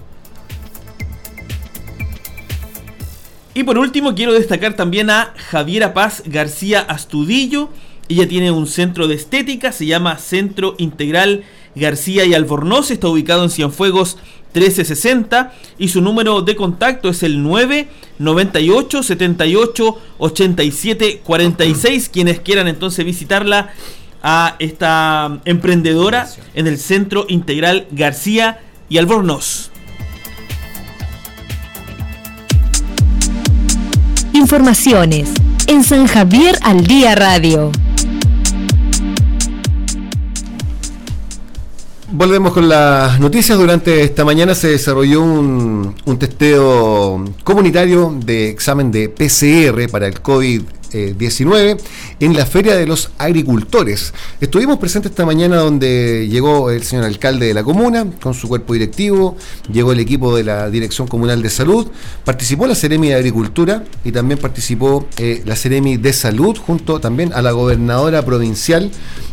Y 3.54 3.64
por 3.64 3.76
último 3.76 4.14
quiero 4.14 4.33
destacar 4.33 4.76
también 4.76 5.11
a 5.11 5.35
Javiera 5.50 5.94
Paz 5.94 6.23
García 6.25 6.78
Astudillo. 6.78 7.71
Ella 8.09 8.28
tiene 8.28 8.52
un 8.52 8.68
centro 8.68 9.09
de 9.09 9.16
estética, 9.16 9.73
se 9.73 9.87
llama 9.87 10.16
Centro 10.18 10.76
Integral 10.78 11.42
García 11.75 12.25
y 12.25 12.35
Albornoz, 12.35 12.92
está 12.92 13.09
ubicado 13.09 13.42
en 13.42 13.50
Cienfuegos 13.50 14.16
1360 14.54 15.52
y 15.78 15.88
su 15.88 16.00
número 16.00 16.40
de 16.42 16.54
contacto 16.54 17.09
es 17.09 17.25
el 17.25 17.42
998 17.42 19.02
78 19.02 19.99
87 20.18 21.21
46. 21.25 22.09
Quienes 22.11 22.38
quieran 22.38 22.68
entonces 22.68 23.04
visitarla 23.04 23.75
a 24.26 24.57
esta 24.59 25.38
emprendedora 25.45 26.26
en 26.54 26.66
el 26.66 26.78
Centro 26.78 27.26
Integral 27.28 27.87
García 27.93 28.59
y 28.88 28.97
Albornoz. 28.97 29.71
Informaciones 34.33 35.28
en 35.66 35.85
San 35.85 36.07
Javier 36.07 36.59
al 36.62 36.87
Día 36.87 37.14
Radio. 37.14 37.71
Volvemos 42.11 42.54
con 42.54 42.69
las 42.69 43.21
noticias. 43.21 43.59
Durante 43.59 44.04
esta 44.04 44.25
mañana 44.25 44.54
se 44.54 44.69
desarrolló 44.69 45.21
un, 45.21 45.95
un 46.04 46.19
testeo 46.19 47.25
comunitario 47.43 48.16
de 48.25 48.49
examen 48.49 48.90
de 48.90 49.11
PCR 49.11 49.90
para 49.90 50.07
el 50.07 50.23
COVID 50.94 51.16
19 51.16 51.76
en 52.20 52.36
la 52.36 52.46
Feria 52.46 52.76
de 52.76 52.86
los 52.86 53.10
Agricultores. 53.18 54.14
Estuvimos 54.40 54.78
presentes 54.78 55.10
esta 55.10 55.26
mañana 55.26 55.56
donde 55.56 56.28
llegó 56.30 56.70
el 56.70 56.82
señor 56.84 57.04
alcalde 57.04 57.46
de 57.46 57.54
la 57.54 57.64
comuna 57.64 58.06
con 58.22 58.34
su 58.34 58.48
cuerpo 58.48 58.74
directivo, 58.74 59.36
llegó 59.72 59.92
el 59.92 60.00
equipo 60.00 60.36
de 60.36 60.44
la 60.44 60.70
Dirección 60.70 61.08
Comunal 61.08 61.42
de 61.42 61.50
Salud, 61.50 61.88
participó 62.24 62.66
la 62.66 62.74
Seremi 62.74 63.08
de 63.08 63.14
Agricultura 63.14 63.84
y 64.04 64.12
también 64.12 64.38
participó 64.38 65.06
eh, 65.18 65.42
la 65.44 65.56
Seremi 65.56 65.96
de 65.96 66.12
Salud 66.12 66.56
junto 66.56 67.00
también 67.00 67.32
a 67.32 67.42
la 67.42 67.52
gobernadora 67.52 68.24
provincial. 68.24 68.90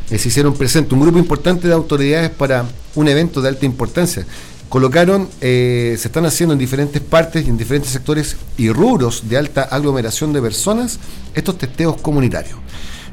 Eh, 0.10 0.18
se 0.18 0.28
hicieron 0.28 0.56
presentes 0.56 0.94
un 0.94 1.02
grupo 1.02 1.20
importante 1.20 1.68
de 1.68 1.74
autoridades 1.74 2.32
para 2.32 2.66
un 2.96 3.08
evento 3.08 3.42
de 3.42 3.50
alta 3.50 3.66
importancia 3.66 4.26
colocaron, 4.72 5.28
eh, 5.42 5.98
se 6.00 6.08
están 6.08 6.26
haciendo 6.26 6.54
en 6.54 6.60
diferentes 6.60 7.02
partes 7.02 7.46
y 7.46 7.50
en 7.50 7.58
diferentes 7.58 7.92
sectores 7.92 8.38
y 8.58 8.70
rubros 8.72 9.28
de 9.28 9.38
alta 9.38 9.64
aglomeración 9.64 10.32
de 10.32 10.42
personas 10.42 10.98
estos 11.36 11.58
testeos 11.58 12.02
comunitarios. 12.02 12.58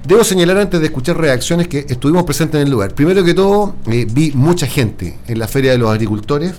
Debo 0.06 0.22
señalar 0.22 0.58
antes 0.58 0.78
de 0.78 0.86
escuchar 0.86 1.18
reacciones 1.18 1.66
que 1.66 1.84
estuvimos 1.88 2.22
presentes 2.22 2.60
en 2.60 2.68
el 2.68 2.72
lugar. 2.72 2.94
Primero 2.94 3.24
que 3.24 3.34
todo, 3.34 3.74
eh, 3.86 4.06
vi 4.08 4.30
mucha 4.36 4.68
gente 4.68 5.18
en 5.26 5.40
la 5.40 5.48
Feria 5.48 5.72
de 5.72 5.78
los 5.78 5.90
Agricultores. 5.90 6.54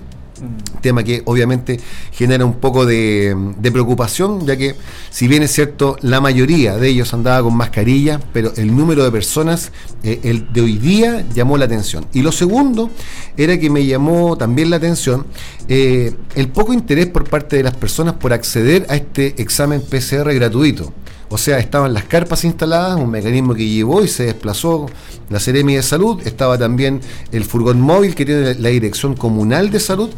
Tema 0.81 1.03
que 1.03 1.21
obviamente 1.25 1.79
genera 2.11 2.45
un 2.45 2.55
poco 2.55 2.85
de, 2.85 3.35
preocupación, 3.71 4.45
ya 4.45 4.57
que 4.57 4.75
si 5.09 5.27
bien 5.27 5.43
es 5.43 5.51
cierto, 5.51 5.97
la 6.01 6.21
mayoría 6.21 6.77
de 6.77 6.89
ellos 6.89 7.13
andaba 7.13 7.43
con 7.43 7.55
mascarilla, 7.55 8.19
pero 8.33 8.51
el 8.55 8.75
número 8.75 9.03
de 9.03 9.11
personas 9.11 9.71
eh, 10.03 10.19
el 10.23 10.51
de 10.51 10.61
hoy 10.61 10.77
día 10.77 11.25
llamó 11.33 11.57
la 11.57 11.65
atención. 11.65 12.05
Y 12.13 12.21
lo 12.21 12.31
segundo 12.31 12.89
era 13.37 13.57
que 13.59 13.69
me 13.69 13.85
llamó 13.85 14.37
también 14.37 14.69
la 14.69 14.77
atención 14.77 15.25
eh, 15.67 16.15
el 16.35 16.47
poco 16.49 16.73
interés 16.73 17.07
por 17.07 17.29
parte 17.29 17.57
de 17.57 17.63
las 17.63 17.75
personas 17.75 18.15
por 18.15 18.33
acceder 18.33 18.85
a 18.89 18.95
este 18.95 19.41
examen 19.41 19.81
PCR 19.81 20.33
gratuito. 20.33 20.93
O 21.29 21.37
sea, 21.37 21.59
estaban 21.59 21.93
las 21.93 22.05
carpas 22.05 22.43
instaladas, 22.43 22.99
un 22.99 23.11
mecanismo 23.11 23.53
que 23.53 23.67
llevó 23.67 24.03
y 24.03 24.07
se 24.07 24.25
desplazó 24.25 24.87
la 25.29 25.39
Seremi 25.39 25.75
de 25.75 25.83
Salud, 25.83 26.19
estaba 26.25 26.57
también 26.57 27.01
el 27.31 27.43
furgón 27.43 27.79
móvil 27.79 28.15
que 28.15 28.25
tiene 28.25 28.55
la 28.55 28.69
Dirección 28.69 29.15
Comunal 29.15 29.69
de 29.69 29.79
Salud, 29.79 30.09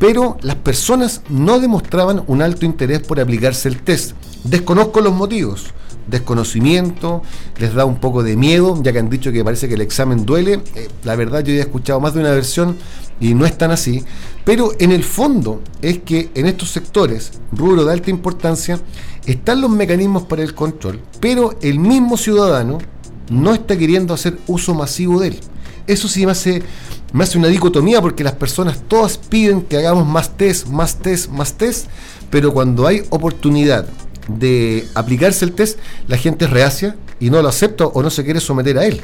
pero 0.00 0.38
las 0.40 0.56
personas 0.56 1.20
no 1.28 1.60
demostraban 1.60 2.24
un 2.26 2.40
alto 2.40 2.64
interés 2.64 3.00
por 3.00 3.20
aplicarse 3.20 3.68
el 3.68 3.82
test. 3.82 4.12
Desconozco 4.44 5.00
los 5.00 5.12
motivos 5.12 5.74
desconocimiento, 6.06 7.22
les 7.58 7.74
da 7.74 7.84
un 7.84 7.96
poco 7.96 8.22
de 8.22 8.36
miedo, 8.36 8.78
ya 8.82 8.92
que 8.92 8.98
han 8.98 9.08
dicho 9.08 9.32
que 9.32 9.44
parece 9.44 9.68
que 9.68 9.74
el 9.74 9.80
examen 9.80 10.24
duele. 10.24 10.60
Eh, 10.74 10.88
la 11.04 11.16
verdad 11.16 11.42
yo 11.42 11.52
he 11.52 11.60
escuchado 11.60 12.00
más 12.00 12.14
de 12.14 12.20
una 12.20 12.30
versión 12.30 12.76
y 13.20 13.34
no 13.34 13.46
es 13.46 13.56
tan 13.56 13.70
así, 13.70 14.04
pero 14.44 14.72
en 14.78 14.92
el 14.92 15.04
fondo 15.04 15.62
es 15.80 15.98
que 15.98 16.30
en 16.34 16.46
estos 16.46 16.70
sectores, 16.70 17.32
rubro 17.52 17.84
de 17.84 17.92
alta 17.92 18.10
importancia, 18.10 18.80
están 19.26 19.60
los 19.60 19.70
mecanismos 19.70 20.24
para 20.24 20.42
el 20.42 20.54
control, 20.54 21.00
pero 21.20 21.58
el 21.62 21.78
mismo 21.78 22.16
ciudadano 22.16 22.78
no 23.30 23.54
está 23.54 23.76
queriendo 23.76 24.14
hacer 24.14 24.38
uso 24.46 24.74
masivo 24.74 25.20
de 25.20 25.28
él. 25.28 25.40
Eso 25.86 26.08
sí 26.08 26.24
me 26.24 26.32
hace, 26.32 26.62
una 27.36 27.48
dicotomía 27.48 28.00
porque 28.00 28.24
las 28.24 28.34
personas 28.34 28.82
todas 28.88 29.18
piden 29.18 29.62
que 29.62 29.76
hagamos 29.76 30.06
más 30.06 30.36
test, 30.36 30.68
más 30.68 30.98
test, 30.98 31.30
más 31.30 31.54
test, 31.54 31.88
pero 32.30 32.52
cuando 32.52 32.86
hay 32.86 33.02
oportunidad 33.10 33.86
de 34.28 34.86
aplicarse 34.94 35.44
el 35.44 35.52
test, 35.52 35.78
la 36.08 36.16
gente 36.16 36.46
es 36.46 36.50
reacia 36.50 36.96
y 37.20 37.30
no 37.30 37.40
lo 37.42 37.48
acepta 37.48 37.86
o 37.86 38.02
no 38.02 38.10
se 38.10 38.24
quiere 38.24 38.40
someter 38.40 38.78
a 38.78 38.86
él. 38.86 39.02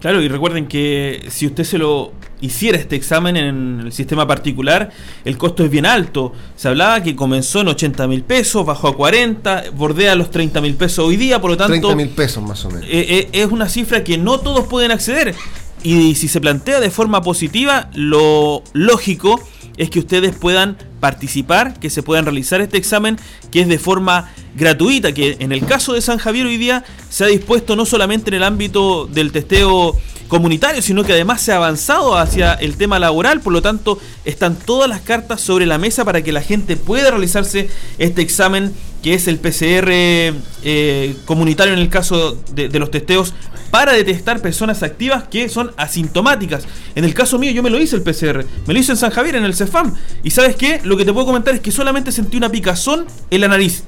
Claro, 0.00 0.20
y 0.20 0.28
recuerden 0.28 0.66
que 0.66 1.26
si 1.30 1.46
usted 1.46 1.64
se 1.64 1.78
lo 1.78 2.12
hiciera 2.42 2.76
este 2.76 2.96
examen 2.96 3.36
en 3.36 3.80
el 3.86 3.92
sistema 3.92 4.26
particular, 4.26 4.90
el 5.24 5.38
costo 5.38 5.64
es 5.64 5.70
bien 5.70 5.86
alto. 5.86 6.32
Se 6.56 6.68
hablaba 6.68 7.02
que 7.02 7.16
comenzó 7.16 7.60
en 7.60 7.68
80 7.68 8.06
mil 8.08 8.22
pesos, 8.22 8.66
bajó 8.66 8.88
a 8.88 8.96
40, 8.96 9.64
bordea 9.74 10.14
los 10.14 10.30
30 10.30 10.60
mil 10.60 10.74
pesos 10.74 11.06
hoy 11.06 11.16
día, 11.16 11.40
por 11.40 11.52
lo 11.52 11.56
tanto... 11.56 11.88
30 11.88 11.96
mil 11.96 12.08
pesos 12.10 12.42
más 12.42 12.62
o 12.66 12.70
menos. 12.70 12.84
Eh, 12.84 13.06
eh, 13.08 13.28
es 13.32 13.50
una 13.50 13.68
cifra 13.68 14.04
que 14.04 14.18
no 14.18 14.40
todos 14.40 14.66
pueden 14.66 14.90
acceder. 14.90 15.34
Y 15.82 16.14
si 16.16 16.28
se 16.28 16.40
plantea 16.40 16.80
de 16.80 16.90
forma 16.90 17.22
positiva, 17.22 17.88
lo 17.94 18.62
lógico 18.72 19.40
es 19.76 19.90
que 19.90 20.00
ustedes 20.00 20.34
puedan 20.36 20.76
participar, 21.02 21.80
que 21.80 21.90
se 21.90 22.04
puedan 22.04 22.24
realizar 22.24 22.60
este 22.60 22.78
examen, 22.78 23.18
que 23.50 23.62
es 23.62 23.66
de 23.66 23.80
forma 23.80 24.32
gratuita, 24.54 25.12
que 25.12 25.36
en 25.40 25.50
el 25.50 25.66
caso 25.66 25.94
de 25.94 26.00
San 26.00 26.18
Javier 26.18 26.46
hoy 26.46 26.58
día 26.58 26.84
se 27.10 27.24
ha 27.24 27.26
dispuesto 27.26 27.74
no 27.74 27.84
solamente 27.86 28.30
en 28.30 28.34
el 28.34 28.44
ámbito 28.44 29.08
del 29.08 29.32
testeo 29.32 29.96
comunitario, 30.28 30.80
sino 30.80 31.02
que 31.02 31.12
además 31.12 31.40
se 31.40 31.50
ha 31.50 31.56
avanzado 31.56 32.16
hacia 32.16 32.54
el 32.54 32.76
tema 32.76 33.00
laboral, 33.00 33.40
por 33.40 33.52
lo 33.52 33.62
tanto 33.62 33.98
están 34.24 34.54
todas 34.54 34.88
las 34.88 35.00
cartas 35.00 35.40
sobre 35.40 35.66
la 35.66 35.76
mesa 35.76 36.04
para 36.04 36.22
que 36.22 36.30
la 36.30 36.40
gente 36.40 36.76
pueda 36.76 37.10
realizarse 37.10 37.68
este 37.98 38.22
examen 38.22 38.72
que 39.02 39.14
es 39.14 39.26
el 39.26 39.38
PCR 39.38 39.90
eh, 39.90 41.16
comunitario 41.24 41.74
en 41.74 41.80
el 41.80 41.88
caso 41.88 42.38
de, 42.54 42.68
de, 42.68 42.78
los 42.78 42.90
testeos 42.90 43.34
para 43.70 43.92
detectar 43.92 44.40
personas 44.40 44.82
activas 44.82 45.24
que 45.24 45.48
son 45.48 45.72
asintomáticas. 45.76 46.64
En 46.94 47.04
el 47.04 47.12
caso 47.12 47.38
mío 47.38 47.50
yo 47.50 47.62
me 47.62 47.70
lo 47.70 47.80
hice 47.80 47.96
el 47.96 48.02
PCR, 48.02 48.44
me 48.66 48.74
lo 48.74 48.78
hice 48.78 48.92
en 48.92 48.98
San 48.98 49.10
Javier, 49.10 49.36
en 49.36 49.44
el 49.44 49.54
CEFAM, 49.54 49.94
y 50.22 50.30
sabes 50.30 50.56
qué, 50.56 50.80
lo 50.92 50.98
que 50.98 51.06
te 51.06 51.12
puedo 51.14 51.24
comentar 51.24 51.54
es 51.54 51.60
que 51.60 51.72
solamente 51.72 52.12
sentí 52.12 52.36
una 52.36 52.50
picazón 52.50 53.06
en 53.30 53.40
la 53.40 53.48
nariz. 53.48 53.82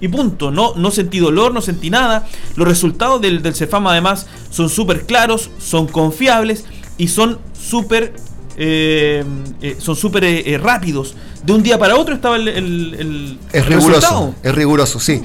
Y 0.00 0.08
punto, 0.08 0.50
no, 0.50 0.72
no 0.76 0.90
sentí 0.90 1.18
dolor, 1.18 1.52
no 1.52 1.60
sentí 1.60 1.90
nada. 1.90 2.26
Los 2.56 2.66
resultados 2.66 3.20
del, 3.20 3.42
del 3.42 3.54
CEFAM 3.54 3.86
además 3.86 4.26
son 4.48 4.70
súper 4.70 5.04
claros, 5.04 5.50
son 5.58 5.88
confiables 5.88 6.64
y 6.96 7.08
son 7.08 7.38
súper 7.52 8.14
eh, 8.56 9.24
eh, 9.60 9.76
son 9.78 9.94
súper 9.94 10.24
eh, 10.24 10.58
rápidos. 10.58 11.14
De 11.44 11.52
un 11.52 11.62
día 11.62 11.78
para 11.78 11.96
otro 11.96 12.14
estaba 12.14 12.36
el, 12.36 12.48
el, 12.48 13.38
es 13.52 13.66
riguroso, 13.66 14.34
Es 14.42 14.54
riguroso, 14.54 14.98
sí. 14.98 15.20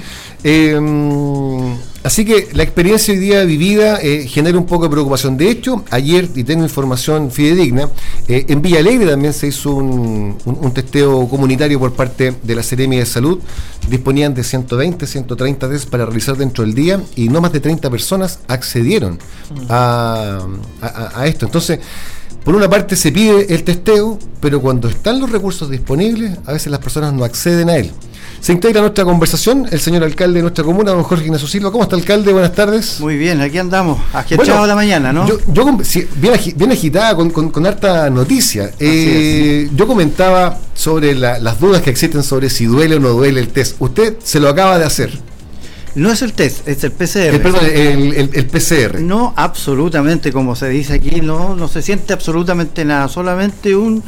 Así 2.04 2.26
que 2.26 2.50
la 2.54 2.64
experiencia 2.64 3.14
hoy 3.14 3.20
día 3.20 3.44
vivida 3.44 4.00
genera 4.28 4.58
un 4.58 4.66
poco 4.66 4.84
de 4.84 4.90
preocupación. 4.90 5.38
De 5.38 5.50
hecho, 5.50 5.84
ayer, 5.90 6.30
y 6.36 6.44
tengo 6.44 6.64
información 6.64 7.32
fidedigna, 7.32 7.90
en 8.28 8.62
Villa 8.62 8.80
Alegre 8.80 9.10
también 9.10 9.34
se 9.34 9.48
hizo 9.48 9.72
un, 9.72 10.38
testeo 10.74 11.28
comunitario 11.28 11.80
por 11.80 11.94
parte 11.94 12.34
de 12.42 12.56
la 12.56 12.64
Seremia 12.64 13.00
de 13.00 13.06
Salud. 13.06 13.40
Disponían 13.90 14.34
de 14.34 14.44
120, 14.44 15.06
130 15.06 15.70
test 15.70 15.90
para 15.90 16.06
realizar 16.06 16.38
dentro 16.38 16.64
del 16.64 16.74
día 16.74 17.02
y 17.16 17.30
no 17.30 17.42
más 17.42 17.52
de 17.52 17.60
30 17.60 17.90
personas 17.90 18.40
accedieron 18.48 19.20
a, 19.70 20.40
a 20.82 21.28
esto. 21.28 21.46
Entonces, 21.46 21.80
por 22.44 22.56
una 22.56 22.70
parte 22.70 22.98
se 22.98 23.12
pide 23.12 23.54
el 23.54 23.64
testeo, 23.64 24.20
pero 24.42 24.62
cuando 24.62 24.90
están 24.90 25.20
los 25.20 25.32
recursos 25.32 25.70
disponibles, 25.70 26.38
a 26.46 26.52
veces 26.52 26.72
las 26.72 26.82
personas 26.82 27.14
no 27.14 27.24
acceden 27.24 27.70
a 27.70 27.78
él. 27.78 27.92
Se 28.44 28.52
integra 28.52 28.80
a 28.80 28.82
nuestra 28.82 29.06
conversación 29.06 29.70
el 29.72 29.80
señor 29.80 30.04
alcalde 30.04 30.40
de 30.40 30.42
nuestra 30.42 30.66
comuna, 30.66 30.92
don 30.92 31.02
Jorge 31.04 31.24
Ignacio 31.24 31.48
Silva. 31.48 31.72
¿Cómo 31.72 31.86
está, 31.86 31.96
alcalde? 31.96 32.34
Buenas 32.34 32.52
tardes. 32.52 33.00
Muy 33.00 33.16
bien, 33.16 33.40
aquí 33.40 33.58
andamos, 33.58 34.02
agitados 34.12 34.68
la 34.68 34.76
mañana, 34.76 35.14
¿no? 35.14 35.26
Yo, 35.26 35.38
bien, 36.18 36.70
agitada, 36.70 37.16
con, 37.16 37.66
harta 37.66 38.10
noticia. 38.10 38.72
Eh, 38.82 39.70
yo 39.74 39.88
comentaba 39.88 40.60
sobre 40.76 41.16
las 41.16 41.58
dudas 41.58 41.82
que 41.84 41.90
existen 41.90 42.22
sobre 42.22 42.50
si 42.50 42.66
duele 42.66 42.98
o 42.98 43.00
no 43.00 43.12
duele 43.12 43.40
el 43.40 43.48
test. 43.48 43.78
Usted 43.80 44.18
se 44.22 44.42
lo 44.42 44.50
acaba 44.50 44.78
de 44.78 44.84
hacer. 44.84 45.18
No 45.96 46.12
es 46.12 46.22
el 46.22 46.34
test, 46.34 46.68
es 46.68 46.84
el 46.84 46.92
PCR. 46.92 47.36
El, 47.36 47.40
perdón, 47.40 47.62
el, 47.66 48.46
PCR. 48.48 49.00
No, 49.00 49.34
absolutamente, 49.38 50.34
como 50.34 50.58
se 50.58 50.68
dice 50.68 50.96
aquí, 50.96 51.22
no, 51.22 51.56
no 51.56 51.70
se 51.70 51.82
siente 51.82 52.12
absolutamente 52.12 52.84
nada, 52.84 53.08
solamente 53.08 53.74
un 53.74 54.04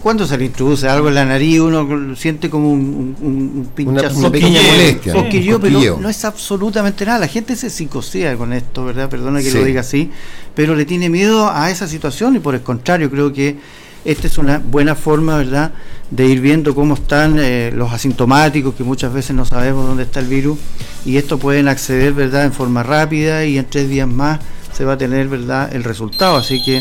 cuando 0.00 0.26
se 0.26 0.38
le 0.38 0.46
introduce 0.46 0.88
algo 0.88 1.08
en 1.08 1.14
la 1.14 1.24
nariz, 1.24 1.60
uno 1.60 2.14
siente 2.16 2.48
como 2.48 2.72
un, 2.72 3.16
un, 3.20 3.68
pinchazo, 3.74 4.18
una, 4.18 4.30
pequeña 4.30 4.60
molestia. 4.62 5.14
pero 5.60 5.98
no 5.98 6.08
es 6.08 6.24
absolutamente 6.24 7.04
nada. 7.04 7.20
La 7.20 7.28
gente 7.28 7.56
se 7.56 7.70
psicosea 7.70 8.36
con 8.36 8.52
esto, 8.52 8.84
¿verdad? 8.84 9.08
Perdona 9.08 9.42
que 9.42 9.50
lo 9.50 9.64
diga 9.64 9.80
así, 9.80 10.10
pero 10.54 10.74
le 10.74 10.84
tiene 10.84 11.08
miedo 11.08 11.50
a 11.50 11.70
esa 11.70 11.86
situación 11.86 12.36
y 12.36 12.38
por 12.38 12.54
el 12.54 12.62
contrario, 12.62 13.10
creo 13.10 13.32
que 13.32 13.56
esta 14.04 14.26
es 14.26 14.38
una 14.38 14.58
buena 14.58 14.94
forma, 14.94 15.36
¿verdad?, 15.36 15.72
de 16.10 16.26
ir 16.26 16.40
viendo 16.40 16.74
cómo 16.74 16.94
están 16.94 17.38
eh, 17.38 17.70
los 17.74 17.92
asintomáticos, 17.92 18.74
que 18.74 18.82
muchas 18.82 19.12
veces 19.12 19.36
no 19.36 19.44
sabemos 19.44 19.86
dónde 19.86 20.04
está 20.04 20.20
el 20.20 20.26
virus, 20.26 20.58
y 21.04 21.16
esto 21.16 21.38
pueden 21.38 21.68
acceder, 21.68 22.14
¿verdad?, 22.14 22.44
en 22.44 22.52
forma 22.52 22.82
rápida 22.82 23.44
y 23.44 23.58
en 23.58 23.66
tres 23.66 23.88
días 23.88 24.08
más 24.08 24.40
se 24.72 24.84
va 24.84 24.94
a 24.94 24.98
tener, 24.98 25.28
¿verdad?, 25.28 25.74
el 25.74 25.84
resultado. 25.84 26.36
Así 26.36 26.62
que 26.64 26.80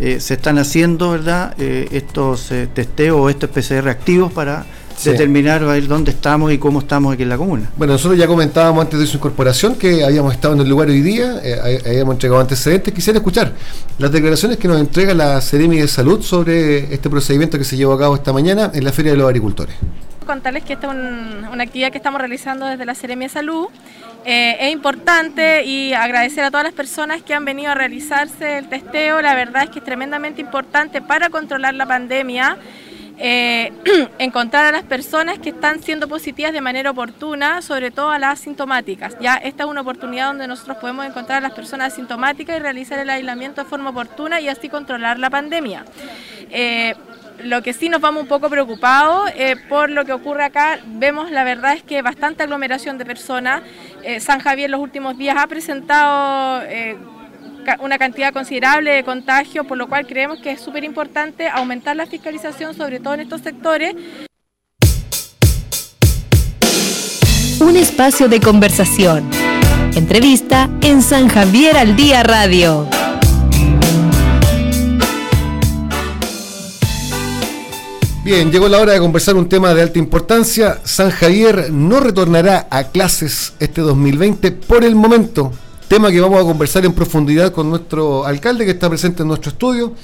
eh, 0.00 0.20
se 0.20 0.34
están 0.34 0.58
haciendo, 0.58 1.10
¿verdad?, 1.10 1.54
eh, 1.58 1.88
estos 1.92 2.52
testeos 2.74 3.18
o 3.20 3.30
estos 3.30 3.50
PCR 3.50 3.88
activos 3.88 4.32
para 4.32 4.64
determinar 5.04 5.62
a 5.62 5.66
ver 5.66 5.86
dónde 5.86 6.10
estamos 6.10 6.52
y 6.52 6.58
cómo 6.58 6.80
estamos 6.80 7.14
aquí 7.14 7.22
en 7.22 7.28
la 7.28 7.36
comuna. 7.36 7.70
Bueno, 7.76 7.92
nosotros 7.92 8.18
ya 8.18 8.26
comentábamos 8.26 8.82
antes 8.82 8.98
de 8.98 9.06
su 9.06 9.16
incorporación 9.16 9.76
que 9.76 10.04
habíamos 10.04 10.34
estado 10.34 10.54
en 10.54 10.60
el 10.60 10.68
lugar 10.68 10.88
hoy 10.88 11.02
día, 11.02 11.40
eh, 11.42 11.82
habíamos 11.86 12.14
entregado 12.14 12.40
antecedentes. 12.40 12.92
Quisiera 12.92 13.18
escuchar 13.18 13.52
las 13.98 14.10
declaraciones 14.10 14.58
que 14.58 14.68
nos 14.68 14.80
entrega 14.80 15.14
la 15.14 15.40
Seremi 15.40 15.78
de 15.78 15.88
Salud 15.88 16.22
sobre 16.22 16.92
este 16.92 17.08
procedimiento 17.08 17.58
que 17.58 17.64
se 17.64 17.76
llevó 17.76 17.92
a 17.92 17.98
cabo 17.98 18.14
esta 18.16 18.32
mañana 18.32 18.70
en 18.74 18.84
la 18.84 18.92
Feria 18.92 19.12
de 19.12 19.18
los 19.18 19.26
Agricultores 19.26 19.76
contarles 20.28 20.62
que 20.62 20.74
esta 20.74 20.88
es 20.88 20.92
una 21.50 21.62
actividad 21.62 21.90
que 21.90 21.96
estamos 21.96 22.20
realizando 22.20 22.66
desde 22.66 22.84
la 22.84 22.94
Seremia 22.94 23.28
de 23.28 23.32
Salud. 23.32 23.68
Eh, 24.24 24.56
es 24.60 24.72
importante 24.72 25.64
y 25.64 25.94
agradecer 25.94 26.44
a 26.44 26.50
todas 26.50 26.64
las 26.64 26.74
personas 26.74 27.22
que 27.22 27.34
han 27.34 27.44
venido 27.44 27.70
a 27.70 27.74
realizarse 27.74 28.58
el 28.58 28.68
testeo. 28.68 29.22
La 29.22 29.34
verdad 29.34 29.64
es 29.64 29.70
que 29.70 29.78
es 29.78 29.84
tremendamente 29.84 30.40
importante 30.40 31.00
para 31.00 31.30
controlar 31.30 31.74
la 31.74 31.86
pandemia. 31.86 32.58
Eh, 33.20 33.72
encontrar 34.18 34.66
a 34.66 34.72
las 34.72 34.84
personas 34.84 35.40
que 35.40 35.48
están 35.48 35.82
siendo 35.82 36.06
positivas 36.06 36.52
de 36.52 36.60
manera 36.60 36.92
oportuna, 36.92 37.62
sobre 37.62 37.90
todo 37.90 38.10
a 38.10 38.18
las 38.18 38.40
asintomáticas. 38.40 39.16
Ya 39.20 39.34
esta 39.36 39.64
es 39.64 39.68
una 39.68 39.80
oportunidad 39.80 40.28
donde 40.28 40.46
nosotros 40.46 40.76
podemos 40.76 41.04
encontrar 41.04 41.38
a 41.38 41.40
las 41.40 41.52
personas 41.52 41.92
asintomáticas 41.92 42.56
y 42.56 42.60
realizar 42.60 42.98
el 43.00 43.10
aislamiento 43.10 43.64
de 43.64 43.68
forma 43.68 43.90
oportuna 43.90 44.40
y 44.40 44.48
así 44.48 44.68
controlar 44.68 45.18
la 45.18 45.30
pandemia. 45.30 45.84
Eh, 46.50 46.94
lo 47.44 47.62
que 47.62 47.72
sí 47.72 47.88
nos 47.88 48.00
vamos 48.00 48.22
un 48.22 48.28
poco 48.28 48.50
preocupados 48.50 49.30
eh, 49.36 49.56
por 49.68 49.90
lo 49.90 50.04
que 50.04 50.12
ocurre 50.12 50.44
acá, 50.44 50.80
vemos 50.86 51.30
la 51.30 51.44
verdad 51.44 51.74
es 51.74 51.82
que 51.82 52.02
bastante 52.02 52.42
aglomeración 52.42 52.98
de 52.98 53.04
personas. 53.04 53.62
San 54.20 54.40
Javier 54.40 54.70
los 54.70 54.80
últimos 54.80 55.18
días 55.18 55.36
ha 55.38 55.46
presentado 55.46 56.62
una 57.80 57.98
cantidad 57.98 58.32
considerable 58.32 58.92
de 58.92 59.04
contagios, 59.04 59.66
por 59.66 59.76
lo 59.76 59.88
cual 59.88 60.06
creemos 60.06 60.40
que 60.40 60.52
es 60.52 60.60
súper 60.60 60.84
importante 60.84 61.48
aumentar 61.48 61.96
la 61.96 62.06
fiscalización, 62.06 62.74
sobre 62.74 63.00
todo 63.00 63.14
en 63.14 63.20
estos 63.20 63.42
sectores. 63.42 63.94
Un 67.60 67.76
espacio 67.76 68.28
de 68.28 68.40
conversación. 68.40 69.28
Entrevista 69.94 70.70
en 70.80 71.02
San 71.02 71.28
Javier 71.28 71.76
al 71.76 71.96
Día 71.96 72.22
Radio. 72.22 72.86
Bien, 78.28 78.52
llegó 78.52 78.68
la 78.68 78.78
hora 78.78 78.92
de 78.92 78.98
conversar 78.98 79.36
un 79.36 79.48
tema 79.48 79.72
de 79.72 79.80
alta 79.80 79.98
importancia. 79.98 80.80
San 80.84 81.10
Javier 81.10 81.72
no 81.72 81.98
retornará 81.98 82.68
a 82.70 82.84
clases 82.84 83.54
este 83.58 83.80
2020 83.80 84.52
por 84.52 84.84
el 84.84 84.94
momento 84.94 85.50
tema 85.88 86.10
que 86.10 86.20
vamos 86.20 86.38
a 86.38 86.42
conversar 86.42 86.84
en 86.84 86.92
profundidad 86.92 87.52
con 87.52 87.70
nuestro 87.70 88.26
alcalde 88.26 88.66
que 88.66 88.72
está 88.72 88.86
presente 88.90 89.22
en 89.22 89.28
nuestro 89.28 89.52
estudio. 89.52 89.94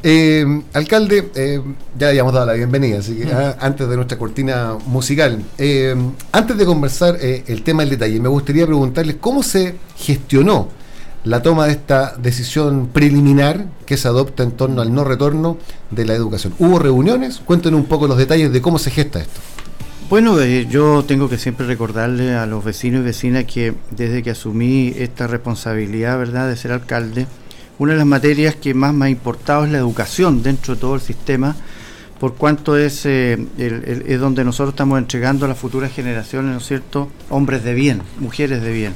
Eh, 0.00 0.46
alcalde, 0.74 1.32
eh, 1.34 1.60
ya 1.98 2.10
habíamos 2.10 2.32
dado 2.32 2.46
la 2.46 2.52
bienvenida, 2.52 3.00
así 3.00 3.16
que 3.16 3.26
mm. 3.26 3.30
ah, 3.34 3.56
antes 3.58 3.88
de 3.88 3.96
nuestra 3.96 4.16
cortina 4.16 4.78
musical, 4.86 5.42
eh, 5.58 5.96
antes 6.30 6.56
de 6.56 6.64
conversar 6.64 7.18
el 7.20 7.62
tema 7.64 7.82
del 7.82 7.90
detalle, 7.90 8.20
me 8.20 8.28
gustaría 8.28 8.64
preguntarles 8.64 9.16
cómo 9.20 9.42
se 9.42 9.74
gestionó 9.96 10.68
la 11.26 11.42
toma 11.42 11.66
de 11.66 11.72
esta 11.72 12.14
decisión 12.16 12.88
preliminar 12.92 13.66
que 13.84 13.96
se 13.96 14.06
adopta 14.06 14.44
en 14.44 14.52
torno 14.52 14.80
al 14.80 14.94
no 14.94 15.02
retorno 15.02 15.58
de 15.90 16.04
la 16.04 16.14
educación. 16.14 16.54
¿Hubo 16.60 16.78
reuniones? 16.78 17.42
Cuéntenos 17.44 17.80
un 17.80 17.86
poco 17.86 18.06
los 18.06 18.16
detalles 18.16 18.52
de 18.52 18.62
cómo 18.62 18.78
se 18.78 18.92
gesta 18.92 19.18
esto. 19.18 19.40
Bueno, 20.08 20.40
eh, 20.40 20.68
yo 20.70 21.04
tengo 21.04 21.28
que 21.28 21.36
siempre 21.36 21.66
recordarle 21.66 22.36
a 22.36 22.46
los 22.46 22.64
vecinos 22.64 23.00
y 23.00 23.06
vecinas 23.06 23.44
que 23.44 23.74
desde 23.90 24.22
que 24.22 24.30
asumí 24.30 24.94
esta 24.96 25.26
responsabilidad, 25.26 26.16
¿verdad?, 26.16 26.48
de 26.48 26.56
ser 26.56 26.70
alcalde, 26.70 27.26
una 27.80 27.94
de 27.94 27.98
las 27.98 28.06
materias 28.06 28.54
que 28.54 28.72
más 28.72 28.94
me 28.94 29.06
ha 29.06 29.10
importado 29.10 29.64
es 29.64 29.72
la 29.72 29.78
educación 29.78 30.44
dentro 30.44 30.76
de 30.76 30.80
todo 30.80 30.94
el 30.94 31.00
sistema, 31.00 31.56
por 32.20 32.34
cuanto 32.34 32.76
es, 32.76 33.04
eh, 33.04 33.36
es 33.58 34.20
donde 34.20 34.44
nosotros 34.44 34.74
estamos 34.74 34.96
entregando 34.96 35.44
a 35.44 35.48
las 35.48 35.58
futuras 35.58 35.92
generaciones, 35.92 36.52
¿no 36.52 36.58
es 36.58 36.66
cierto?, 36.66 37.10
hombres 37.30 37.64
de 37.64 37.74
bien, 37.74 38.02
mujeres 38.20 38.62
de 38.62 38.72
bien. 38.72 38.94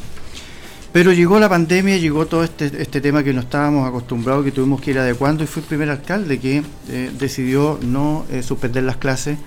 Pero 0.92 1.12
llegó 1.12 1.38
la 1.38 1.48
pandemia, 1.48 1.98
llegó 1.98 2.26
todo 2.26 2.42
este, 2.42 2.66
este 2.82 3.00
tema 3.00 3.22
que 3.22 3.32
no 3.32 3.40
estábamos 3.40 3.88
acostumbrados, 3.88 4.44
que 4.44 4.50
tuvimos 4.50 4.80
que 4.80 4.90
ir 4.90 4.98
adecuando, 4.98 5.44
y 5.44 5.46
fue 5.46 5.62
el 5.62 5.68
primer 5.68 5.90
alcalde 5.90 6.40
que 6.40 6.64
eh, 6.88 7.10
decidió 7.16 7.78
no 7.82 8.26
suspender 8.42 8.82
las 8.82 8.96
clases 8.96 9.38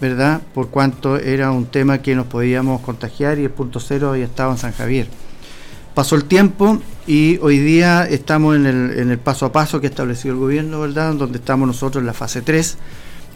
¿verdad? 0.00 0.40
Por 0.54 0.68
cuanto 0.68 1.16
era 1.16 1.50
un 1.50 1.66
tema 1.66 1.98
que 1.98 2.14
nos 2.14 2.26
podíamos 2.26 2.80
contagiar 2.82 3.38
y 3.38 3.44
el 3.44 3.50
punto 3.50 3.80
cero 3.80 4.10
había 4.10 4.26
estado 4.26 4.52
en 4.52 4.58
San 4.58 4.72
Javier. 4.72 5.08
Pasó 5.94 6.14
el 6.14 6.24
tiempo 6.24 6.80
y 7.06 7.38
hoy 7.38 7.58
día 7.58 8.06
estamos 8.08 8.54
en 8.54 8.66
el, 8.66 8.98
en 8.98 9.10
el 9.10 9.18
paso 9.18 9.46
a 9.46 9.52
paso 9.52 9.80
que 9.80 9.88
ha 9.88 9.90
establecido 9.90 10.34
el 10.34 10.40
gobierno, 10.40 10.80
¿verdad? 10.80 11.14
Donde 11.14 11.38
estamos 11.38 11.66
nosotros 11.66 12.02
en 12.02 12.06
la 12.06 12.12
fase 12.12 12.42
3. 12.42 12.78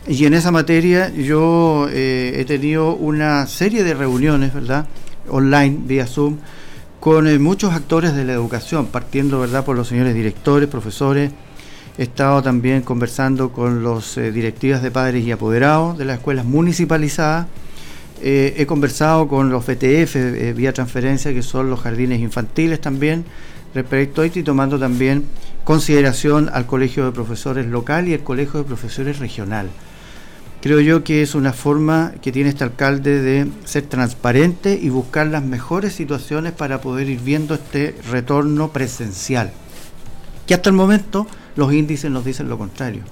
Y 0.08 0.24
en 0.26 0.34
esa 0.34 0.52
materia 0.52 1.08
yo 1.10 1.88
eh, 1.90 2.34
he 2.38 2.44
tenido 2.44 2.94
una 2.94 3.46
serie 3.46 3.82
de 3.82 3.94
reuniones, 3.94 4.54
¿verdad? 4.54 4.86
Online, 5.28 5.78
vía 5.84 6.06
Zoom, 6.06 6.38
con 7.02 7.26
eh, 7.26 7.38
muchos 7.38 7.74
actores 7.74 8.14
de 8.14 8.24
la 8.24 8.32
educación, 8.32 8.86
partiendo, 8.86 9.40
¿verdad? 9.40 9.66
Por 9.66 9.76
los 9.76 9.88
señores 9.88 10.14
directores, 10.14 10.70
profesores, 10.70 11.32
He 11.98 12.04
estado 12.04 12.42
también 12.42 12.80
conversando 12.80 13.52
con 13.52 13.82
los 13.82 14.16
eh, 14.16 14.32
directivas 14.32 14.82
de 14.82 14.90
padres 14.90 15.24
y 15.24 15.30
apoderados 15.30 15.98
de 15.98 16.06
las 16.06 16.18
escuelas 16.18 16.46
municipalizadas. 16.46 17.48
Eh, 18.22 18.54
he 18.56 18.64
conversado 18.64 19.28
con 19.28 19.50
los 19.50 19.66
BTF 19.66 20.16
eh, 20.16 20.54
vía 20.56 20.72
transferencia, 20.72 21.34
que 21.34 21.42
son 21.42 21.68
los 21.68 21.80
jardines 21.80 22.20
infantiles 22.20 22.80
también, 22.80 23.26
respecto 23.74 24.22
a 24.22 24.26
esto 24.26 24.38
y 24.38 24.42
tomando 24.42 24.78
también 24.78 25.26
consideración 25.64 26.48
al 26.50 26.64
colegio 26.64 27.04
de 27.04 27.12
profesores 27.12 27.66
local 27.66 28.08
y 28.08 28.14
el 28.14 28.22
colegio 28.22 28.60
de 28.60 28.64
profesores 28.64 29.18
regional. 29.18 29.68
Creo 30.62 30.78
yo 30.78 31.02
que 31.02 31.22
es 31.22 31.34
una 31.34 31.52
forma 31.52 32.12
que 32.22 32.30
tiene 32.30 32.50
este 32.50 32.62
alcalde 32.62 33.20
de 33.20 33.48
ser 33.64 33.82
transparente 33.82 34.78
y 34.80 34.90
buscar 34.90 35.26
las 35.26 35.42
mejores 35.42 35.92
situaciones 35.92 36.52
para 36.52 36.80
poder 36.80 37.10
ir 37.10 37.18
viendo 37.18 37.54
este 37.54 37.96
retorno 38.08 38.68
presencial, 38.70 39.50
que 40.46 40.54
hasta 40.54 40.70
el 40.70 40.76
momento 40.76 41.26
los 41.56 41.72
índices 41.72 42.12
nos 42.12 42.24
dicen 42.24 42.48
lo 42.48 42.58
contrario. 42.58 43.02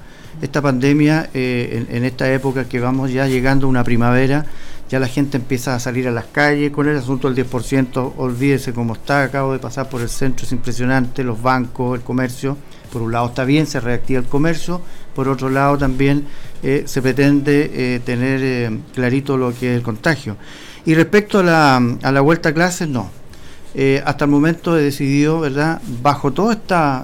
Esta 0.40 0.62
pandemia, 0.62 1.28
eh, 1.34 1.86
en, 1.90 2.04
esta 2.04 2.32
época 2.32 2.68
que 2.68 2.78
vamos 2.78 3.10
ya 3.10 3.26
llegando 3.26 3.66
a 3.66 3.70
una 3.70 3.82
primavera, 3.82 4.46
ya 4.88 5.00
la 5.00 5.08
gente 5.08 5.36
empieza 5.36 5.74
a 5.74 5.80
salir 5.80 6.06
a 6.06 6.12
las 6.12 6.26
calles 6.26 6.70
con 6.70 6.88
el 6.88 6.96
asunto 6.96 7.28
del 7.28 7.44
10%, 7.44 8.12
olvídese 8.16 8.72
cómo 8.72 8.92
está, 8.92 9.24
acabo 9.24 9.54
de 9.54 9.58
pasar 9.58 9.88
por 9.88 10.02
el 10.02 10.08
centro, 10.08 10.46
es 10.46 10.52
impresionante, 10.52 11.24
los 11.24 11.42
bancos, 11.42 11.98
el 11.98 12.04
comercio, 12.04 12.56
por 12.92 13.02
un 13.02 13.12
lado 13.12 13.26
está 13.28 13.44
bien, 13.44 13.66
se 13.66 13.80
reactiva 13.80 14.20
el 14.20 14.26
comercio, 14.26 14.80
por 15.14 15.28
otro 15.28 15.48
lado 15.48 15.78
también 15.78 16.26
eh, 16.62 16.84
se 16.86 17.02
pretende 17.02 17.70
eh, 17.72 18.00
tener 18.00 18.72
clarito 18.94 19.36
lo 19.36 19.52
que 19.54 19.72
es 19.72 19.76
el 19.76 19.82
contagio. 19.82 20.36
Y 20.84 20.94
respecto 20.94 21.40
a 21.40 21.42
la, 21.42 21.76
a 22.02 22.20
vuelta 22.20 22.50
a 22.50 22.54
clases, 22.54 22.88
no, 22.88 23.10
eh, 23.74 24.02
hasta 24.04 24.24
el 24.24 24.30
momento 24.30 24.76
he 24.76 24.82
decidido, 24.82 25.40
¿verdad? 25.40 25.80
Bajo 26.02 26.32
todos 26.32 26.56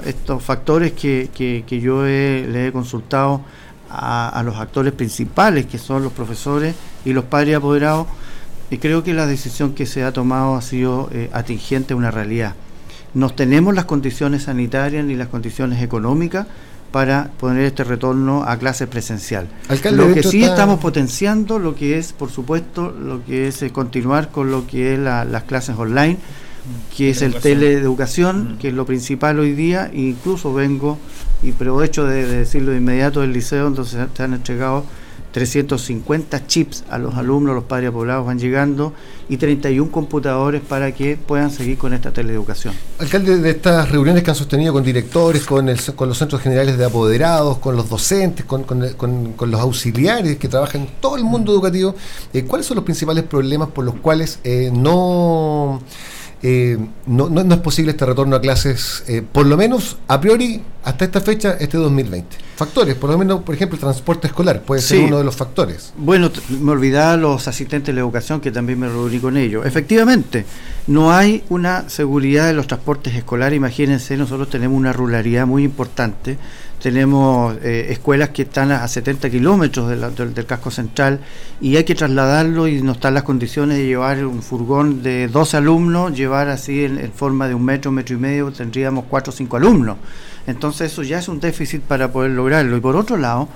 estos 0.04 0.42
factores 0.42 0.92
que, 0.92 1.64
yo 1.68 2.04
le 2.04 2.68
he 2.68 2.72
consultado 2.72 3.42
a, 3.88 4.42
los 4.44 4.56
actores 4.56 4.92
principales, 4.92 5.66
que 5.66 5.78
son 5.78 6.02
los 6.02 6.12
profesores 6.12 6.74
y 7.04 7.12
los 7.12 7.24
padres 7.24 7.56
apoderados, 7.56 8.06
y 8.70 8.78
creo 8.78 9.04
que 9.04 9.14
la 9.14 9.26
decisión 9.26 9.74
que 9.74 9.86
se 9.86 10.02
ha 10.02 10.12
tomado 10.12 10.56
ha 10.56 10.62
sido 10.62 11.08
eh, 11.12 11.30
atingente 11.32 11.94
a 11.94 11.96
una 11.96 12.10
realidad. 12.10 12.54
No 13.16 13.30
tenemos 13.30 13.74
las 13.74 13.86
condiciones 13.86 14.42
sanitarias 14.42 15.02
ni 15.02 15.14
las 15.14 15.28
condiciones 15.28 15.82
económicas 15.82 16.46
para 16.92 17.30
poner 17.40 17.64
este 17.64 17.82
retorno 17.82 18.44
a 18.44 18.58
clase 18.58 18.86
presencial. 18.86 19.48
lo 19.90 20.12
que 20.12 20.22
sí 20.22 20.44
estamos 20.44 20.80
potenciando, 20.80 21.58
lo 21.58 21.74
que 21.74 21.96
es, 21.96 22.12
por 22.12 22.30
supuesto, 22.30 22.90
lo 22.90 23.24
que 23.24 23.48
es 23.48 23.62
eh, 23.62 23.70
continuar 23.70 24.28
con 24.28 24.50
lo 24.50 24.66
que 24.66 24.92
es 24.92 24.98
las 25.00 25.42
clases 25.44 25.78
online, 25.78 26.18
que 26.94 27.08
es 27.08 27.22
el 27.22 27.34
teleeducación, 27.36 28.56
mm. 28.56 28.58
que 28.58 28.68
es 28.68 28.74
lo 28.74 28.84
principal 28.84 29.38
hoy 29.38 29.52
día, 29.52 29.90
incluso 29.94 30.52
vengo 30.52 30.98
y 31.42 31.52
aprovecho 31.52 32.04
de, 32.04 32.26
de 32.26 32.36
decirlo 32.40 32.72
de 32.72 32.76
inmediato 32.76 33.22
del 33.22 33.32
liceo, 33.32 33.66
entonces 33.66 34.08
se 34.14 34.22
han 34.22 34.34
entregado 34.34 34.84
350 35.36 36.46
chips 36.46 36.84
a 36.88 36.96
los 36.96 37.14
alumnos, 37.16 37.54
los 37.54 37.64
padres 37.64 37.90
apoderados 37.90 38.24
van 38.24 38.38
llegando 38.38 38.94
y 39.28 39.36
31 39.36 39.90
computadores 39.90 40.62
para 40.62 40.92
que 40.92 41.18
puedan 41.18 41.50
seguir 41.50 41.76
con 41.76 41.92
esta 41.92 42.10
teleeducación. 42.10 42.72
Alcalde, 42.98 43.36
de 43.36 43.50
estas 43.50 43.90
reuniones 43.90 44.22
que 44.22 44.30
han 44.30 44.36
sostenido 44.36 44.72
con 44.72 44.82
directores, 44.82 45.44
con, 45.44 45.66
los 45.66 46.16
centros 46.18 46.40
generales 46.40 46.78
de 46.78 46.86
apoderados, 46.86 47.58
con 47.58 47.76
los 47.76 47.90
docentes, 47.90 48.46
con 48.46 48.64
los 49.38 49.60
auxiliares 49.60 50.38
que 50.38 50.48
trabajan 50.48 50.80
en 50.80 50.88
todo 51.02 51.16
el 51.18 51.24
mundo 51.24 51.52
educativo, 51.52 51.94
eh, 52.32 52.44
¿cuáles 52.44 52.66
son 52.66 52.76
los 52.76 52.84
principales 52.86 53.24
problemas 53.24 53.68
por 53.68 53.84
los 53.84 53.96
cuales 53.96 54.38
eh, 54.42 54.70
no, 54.72 55.82
eh, 56.42 56.76
no, 57.06 57.28
no- 57.28 57.42
no 57.44 57.54
es 57.54 57.60
posible 57.60 57.92
este 57.92 58.04
retorno 58.06 58.36
a 58.36 58.40
clases, 58.40 59.02
eh, 59.08 59.22
por 59.30 59.46
lo 59.46 59.56
menos 59.56 59.96
a 60.08 60.20
priori, 60.20 60.62
hasta 60.84 61.04
esta 61.04 61.20
fecha, 61.20 61.56
este 61.58 61.76
2020? 61.78 62.36
Factores, 62.56 62.94
por 62.94 63.10
lo 63.10 63.18
menos, 63.18 63.42
por 63.42 63.54
ejemplo, 63.54 63.76
el 63.76 63.80
transporte 63.80 64.28
escolar 64.28 64.62
puede 64.62 64.80
ser 64.80 65.00
uno 65.04 65.18
de 65.18 65.24
los 65.24 65.36
factores. 65.36 65.92
Bueno, 65.96 66.30
me 66.60 66.72
olvidaba 66.72 67.16
los 67.16 67.48
asistentes 67.48 67.86
de 67.88 67.92
la 67.94 68.00
educación 68.00 68.40
que 68.40 68.50
también 68.50 68.78
me 68.78 68.88
reuní 68.88 69.18
con 69.18 69.36
ellos. 69.36 69.66
Efectivamente, 69.66 70.46
no 70.86 71.12
hay 71.12 71.42
una 71.50 71.88
seguridad 71.90 72.46
de 72.46 72.54
los 72.54 72.66
transportes 72.66 73.14
escolares. 73.14 73.56
Imagínense, 73.56 74.16
nosotros 74.16 74.48
tenemos 74.48 74.76
una 74.78 74.92
ruralidad 74.92 75.46
muy 75.46 75.64
importante. 75.64 76.38
Tenemos 76.86 77.56
eh, 77.64 77.88
escuelas 77.90 78.28
que 78.28 78.42
están 78.42 78.70
a, 78.70 78.84
a 78.84 78.86
70 78.86 79.28
kilómetros 79.28 79.88
del, 79.88 80.46
casco 80.46 80.70
central 80.70 81.18
y 81.60 81.74
hay 81.74 81.82
que 81.82 81.96
trasladarlo 81.96 82.68
y 82.68 82.80
no 82.80 82.92
están 82.92 83.14
las 83.14 83.24
condiciones 83.24 83.78
de 83.78 83.86
llevar 83.86 84.24
un 84.24 84.40
furgón 84.40 85.02
de 85.02 85.26
12 85.26 85.56
alumnos, 85.56 86.16
llevar 86.16 86.48
así 86.48 86.84
en, 86.84 87.10
forma 87.10 87.48
de 87.48 87.56
un 87.56 87.64
metro, 87.64 87.90
metro 87.90 88.14
y 88.14 88.20
medio, 88.20 88.52
tendríamos 88.52 89.06
4 89.10 89.32
o 89.32 89.36
5 89.36 89.56
alumnos. 89.56 89.96
Entonces 90.46 90.92
eso 90.92 91.02
ya 91.02 91.18
es 91.18 91.26
un 91.26 91.40
déficit 91.40 91.82
para 91.82 92.12
poder 92.12 92.30
lograrlo. 92.30 92.76
Y 92.76 92.80
por 92.80 92.94
otro 92.94 93.16
lado, 93.16 93.48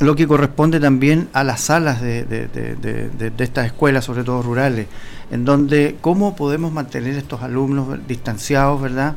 lo 0.00 0.16
que 0.16 0.26
corresponde 0.26 0.80
también 0.80 1.28
a 1.34 1.44
las 1.44 1.60
salas 1.60 2.00
de 2.00 2.26
estas 3.38 3.66
escuelas, 3.66 4.04
sobre 4.04 4.24
todo 4.24 4.42
rurales, 4.42 4.88
en 5.30 5.44
donde 5.44 5.98
cómo 6.00 6.34
podemos 6.34 6.72
mantener 6.72 7.14
estos 7.14 7.42
alumnos 7.42 7.96
distanciados, 8.08 8.82
¿verdad? 8.82 9.14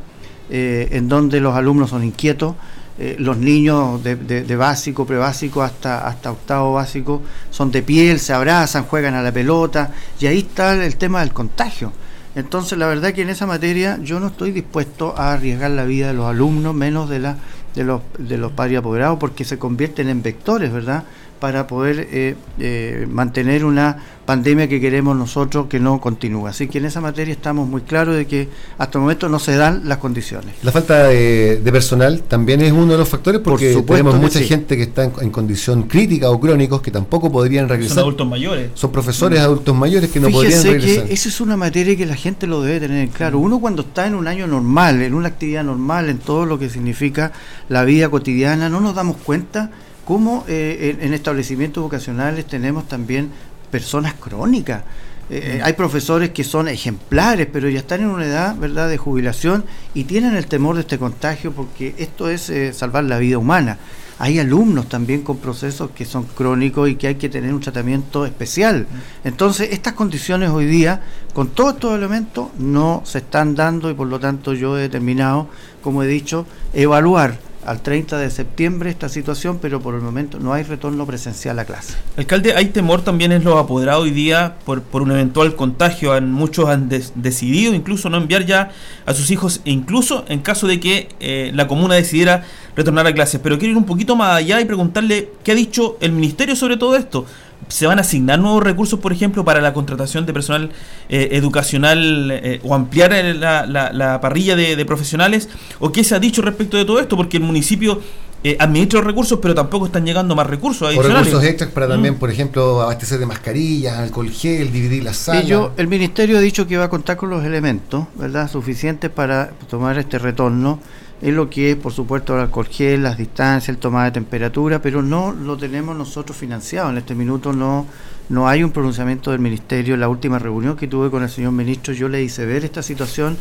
Eh, 0.52 0.88
en 0.90 1.08
donde 1.08 1.40
los 1.40 1.54
alumnos 1.54 1.90
son 1.90 2.02
inquietos, 2.02 2.56
eh, 3.02 3.16
los 3.18 3.38
niños 3.38 4.04
de, 4.04 4.14
de- 4.14 4.42
de 4.44 4.56
básico, 4.56 5.06
prebásico 5.06 5.62
hasta, 5.62 6.06
hasta 6.06 6.30
octavo 6.30 6.74
básico 6.74 7.22
son 7.50 7.70
de 7.72 7.82
piel, 7.82 8.20
se 8.20 8.32
abrazan, 8.34 8.84
juegan 8.84 9.14
a 9.14 9.22
la 9.22 9.32
pelota, 9.32 9.90
y 10.20 10.26
ahí 10.26 10.40
está 10.40 10.74
el 10.84 10.96
tema 10.96 11.20
del 11.20 11.32
contagio. 11.32 11.92
Entonces, 12.36 12.78
la 12.78 12.86
verdad 12.86 13.12
que 13.12 13.22
en 13.22 13.30
esa 13.30 13.46
materia 13.46 13.98
yo 14.02 14.20
no 14.20 14.28
estoy 14.28 14.52
dispuesto 14.52 15.14
a 15.18 15.32
arriesgar 15.32 15.70
la 15.72 15.84
vida 15.84 16.08
de 16.08 16.14
los 16.14 16.26
alumnos, 16.26 16.74
menos 16.74 17.08
de, 17.10 17.18
la, 17.18 17.36
de, 17.74 17.82
los, 17.84 18.02
de 18.18 18.36
los 18.38 18.52
padres 18.52 18.78
apoderados, 18.78 19.18
porque 19.18 19.44
se 19.44 19.58
convierten 19.58 20.08
en 20.08 20.22
vectores, 20.22 20.70
¿verdad? 20.72 21.02
Para 21.40 21.66
poder 21.66 22.08
eh, 22.12 22.36
eh, 22.58 23.06
mantener 23.10 23.64
una 23.64 23.96
pandemia 24.26 24.68
que 24.68 24.80
queremos 24.80 25.16
nosotros 25.16 25.66
que 25.66 25.80
no 25.80 26.00
continúe. 26.00 26.46
Así 26.46 26.68
que 26.68 26.78
en 26.78 26.84
esa 26.84 27.00
materia 27.00 27.32
estamos 27.32 27.68
muy 27.68 27.80
claros 27.80 28.14
de 28.14 28.26
que 28.26 28.48
hasta 28.78 28.98
el 28.98 29.02
momento 29.02 29.28
no 29.28 29.40
se 29.40 29.56
dan 29.56 29.88
las 29.88 29.98
condiciones. 29.98 30.54
La 30.62 30.70
falta 30.70 31.08
de, 31.08 31.60
de 31.60 31.72
personal 31.72 32.22
también 32.22 32.60
es 32.60 32.70
uno 32.70 32.92
de 32.92 32.98
los 32.98 33.08
factores 33.08 33.40
porque 33.40 33.82
tenemos 33.86 34.14
que 34.14 34.20
mucha 34.20 34.38
sí. 34.38 34.44
gente 34.44 34.76
que 34.76 34.84
está 34.84 35.04
en, 35.04 35.12
en 35.20 35.30
condición 35.30 35.84
crítica 35.84 36.30
o 36.30 36.38
crónicos 36.38 36.80
que 36.80 36.92
tampoco 36.92 37.32
podrían 37.32 37.68
regresar. 37.68 37.96
Son 37.96 38.02
adultos 38.02 38.28
mayores. 38.28 38.70
Son 38.74 38.92
profesores 38.92 39.40
adultos 39.40 39.74
mayores 39.74 40.10
que 40.10 40.20
no 40.20 40.30
podrían 40.30 40.62
regresar. 40.62 41.06
que 41.06 41.12
esa 41.12 41.28
es 41.28 41.40
una 41.40 41.56
materia 41.56 41.96
que 41.96 42.06
la 42.06 42.14
gente 42.14 42.46
lo 42.46 42.62
debe 42.62 42.80
tener 42.80 43.02
en 43.02 43.08
claro. 43.08 43.38
Uno 43.40 43.58
cuando 43.58 43.82
está 43.82 44.06
en 44.06 44.14
un 44.14 44.28
año 44.28 44.46
normal, 44.46 45.02
en 45.02 45.14
una 45.14 45.28
actividad 45.28 45.64
normal, 45.64 46.08
en 46.08 46.18
todo 46.18 46.46
lo 46.46 46.58
que 46.58 46.68
significa 46.68 47.32
la 47.68 47.84
vida 47.84 48.08
cotidiana, 48.08 48.68
no 48.68 48.80
nos 48.80 48.94
damos 48.94 49.16
cuenta 49.16 49.70
cómo 50.10 50.44
eh, 50.48 50.96
en, 50.98 51.06
en 51.06 51.14
establecimientos 51.14 51.80
vocacionales 51.80 52.44
tenemos 52.44 52.88
también 52.88 53.30
personas 53.70 54.14
crónicas. 54.14 54.82
Eh, 55.30 55.58
eh, 55.58 55.60
hay 55.62 55.74
profesores 55.74 56.30
que 56.30 56.42
son 56.42 56.66
ejemplares, 56.66 57.46
pero 57.52 57.68
ya 57.68 57.78
están 57.78 58.00
en 58.00 58.08
una 58.08 58.26
edad, 58.26 58.56
¿verdad?, 58.56 58.88
de 58.88 58.98
jubilación 58.98 59.64
y 59.94 60.02
tienen 60.02 60.34
el 60.34 60.46
temor 60.46 60.74
de 60.74 60.80
este 60.80 60.98
contagio 60.98 61.52
porque 61.52 61.94
esto 61.98 62.28
es 62.28 62.50
eh, 62.50 62.72
salvar 62.72 63.04
la 63.04 63.18
vida 63.18 63.38
humana. 63.38 63.78
Hay 64.18 64.40
alumnos 64.40 64.88
también 64.88 65.22
con 65.22 65.36
procesos 65.36 65.92
que 65.92 66.04
son 66.04 66.24
crónicos 66.24 66.88
y 66.88 66.96
que 66.96 67.06
hay 67.06 67.14
que 67.14 67.28
tener 67.28 67.54
un 67.54 67.60
tratamiento 67.60 68.26
especial. 68.26 68.88
Entonces, 69.22 69.68
estas 69.70 69.92
condiciones 69.92 70.50
hoy 70.50 70.66
día, 70.66 71.02
con 71.32 71.50
todos 71.50 71.74
estos 71.74 71.94
elementos, 71.94 72.48
no 72.58 73.02
se 73.04 73.18
están 73.18 73.54
dando 73.54 73.88
y 73.88 73.94
por 73.94 74.08
lo 74.08 74.18
tanto 74.18 74.54
yo 74.54 74.76
he 74.76 74.82
determinado, 74.82 75.48
como 75.82 76.02
he 76.02 76.08
dicho, 76.08 76.46
evaluar 76.72 77.38
al 77.70 77.82
30 77.82 78.18
de 78.18 78.30
septiembre 78.30 78.90
esta 78.90 79.08
situación, 79.08 79.60
pero 79.62 79.80
por 79.80 79.94
el 79.94 80.00
momento 80.00 80.40
no 80.40 80.52
hay 80.52 80.64
retorno 80.64 81.06
presencial 81.06 81.56
a 81.60 81.64
clase. 81.64 81.94
Alcalde, 82.16 82.52
hay 82.56 82.70
temor 82.70 83.02
también 83.02 83.30
en 83.30 83.44
los 83.44 83.56
apoderados 83.56 84.02
hoy 84.02 84.10
día 84.10 84.56
por, 84.64 84.82
por 84.82 85.02
un 85.02 85.12
eventual 85.12 85.54
contagio. 85.54 86.20
Muchos 86.20 86.68
han 86.68 86.88
decidido 86.88 87.72
incluso 87.72 88.10
no 88.10 88.16
enviar 88.16 88.44
ya 88.44 88.72
a 89.06 89.14
sus 89.14 89.30
hijos, 89.30 89.60
incluso 89.64 90.24
en 90.26 90.40
caso 90.40 90.66
de 90.66 90.80
que 90.80 91.10
eh, 91.20 91.52
la 91.54 91.68
comuna 91.68 91.94
decidiera 91.94 92.44
retornar 92.74 93.06
a 93.06 93.14
clases. 93.14 93.40
Pero 93.40 93.56
quiero 93.56 93.70
ir 93.70 93.78
un 93.78 93.86
poquito 93.86 94.16
más 94.16 94.36
allá 94.36 94.60
y 94.60 94.64
preguntarle 94.64 95.30
qué 95.44 95.52
ha 95.52 95.54
dicho 95.54 95.96
el 96.00 96.10
ministerio 96.10 96.56
sobre 96.56 96.76
todo 96.76 96.96
esto. 96.96 97.24
¿Se 97.68 97.86
van 97.86 97.98
a 97.98 98.00
asignar 98.00 98.38
nuevos 98.38 98.62
recursos, 98.62 98.98
por 98.98 99.12
ejemplo, 99.12 99.44
para 99.44 99.60
la 99.60 99.72
contratación 99.72 100.26
de 100.26 100.32
personal 100.32 100.70
eh, 101.08 101.28
educacional 101.32 102.30
eh, 102.32 102.60
o 102.64 102.74
ampliar 102.74 103.12
la, 103.36 103.66
la- 103.66 103.92
la 103.92 104.20
parrilla 104.20 104.56
de, 104.56 104.76
de 104.76 104.84
profesionales? 104.84 105.48
¿O 105.78 105.92
qué 105.92 106.02
se 106.02 106.14
ha 106.14 106.18
dicho 106.18 106.42
respecto 106.42 106.76
de 106.76 106.84
todo 106.84 106.98
esto? 107.00 107.16
Porque 107.16 107.36
el 107.36 107.42
municipio 107.44 108.00
eh, 108.42 108.56
administra 108.58 109.00
los 109.00 109.06
recursos, 109.06 109.38
pero 109.42 109.54
tampoco 109.54 109.86
están 109.86 110.04
llegando 110.06 110.34
más 110.34 110.46
recursos 110.46 110.82
O 110.82 110.86
adicionales. 110.86 111.26
recursos 111.26 111.44
extras 111.44 111.70
para 111.70 111.86
también, 111.88 112.14
Mm. 112.14 112.18
por 112.18 112.30
ejemplo, 112.30 112.80
abastecer 112.80 113.18
de 113.18 113.26
mascarillas, 113.26 113.98
alcohol 113.98 114.30
gel, 114.30 114.72
dividir 114.72 115.04
las 115.04 115.16
salas. 115.18 115.44
Ello- 115.44 115.72
el 115.76 115.86
ministerio 115.88 116.38
ha 116.38 116.40
dicho 116.40 116.66
que 116.66 116.76
va 116.78 116.84
a 116.84 116.88
contar 116.90 117.18
con 117.18 117.28
los 117.30 117.44
elementos 117.44 118.06
¿verdad? 118.16 118.50
suficientes 118.50 119.10
para 119.10 119.50
tomar 119.68 119.98
este 119.98 120.18
retorno 120.18 120.80
en 121.22 121.36
lo 121.36 121.50
que 121.50 121.72
es, 121.72 121.76
por 121.76 121.92
supuesto, 121.92 122.34
el 122.34 122.40
alcohol 122.40 122.66
gel, 122.66 123.02
las 123.02 123.18
distancias, 123.18 123.68
el 123.68 123.78
toma 123.78 124.04
de 124.04 124.12
temperatura, 124.12 124.80
pero 124.80 125.02
no 125.02 125.32
lo 125.32 125.56
tenemos 125.56 125.96
nosotros 125.96 126.36
financiado. 126.36 126.90
En 126.90 126.98
este 126.98 127.14
minuto 127.14 127.52
no, 127.52 127.86
no 128.28 128.48
hay 128.48 128.62
un 128.64 128.70
pronunciamiento 128.70 129.30
del 129.30 129.40
ministerio. 129.40 129.96
La 129.96 130.08
última 130.08 130.38
reunión 130.38 130.76
que 130.76 130.88
tuve 130.88 131.10
con 131.10 131.22
el 131.22 131.28
señor 131.28 131.52
ministro, 131.52 131.92
yo 131.92 132.08
le 132.08 132.22
hice 132.22 132.46
ver 132.46 132.64
esta 132.64 132.82
situación. 132.82 133.36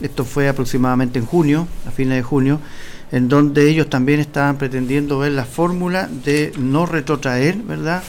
Esto 0.00 0.24
fue 0.24 0.48
aproximadamente 0.48 1.18
en 1.18 1.26
junio, 1.26 1.68
a 1.86 1.90
fines 1.90 2.16
de 2.16 2.22
junio, 2.22 2.58
en 3.12 3.28
donde 3.28 3.68
ellos 3.68 3.88
también 3.88 4.18
estaban 4.18 4.56
pretendiendo 4.56 5.18
ver 5.18 5.32
la 5.32 5.44
fórmula 5.44 6.08
de 6.24 6.52
no 6.58 6.86
retrotraer, 6.86 7.56
¿verdad? 7.56 8.02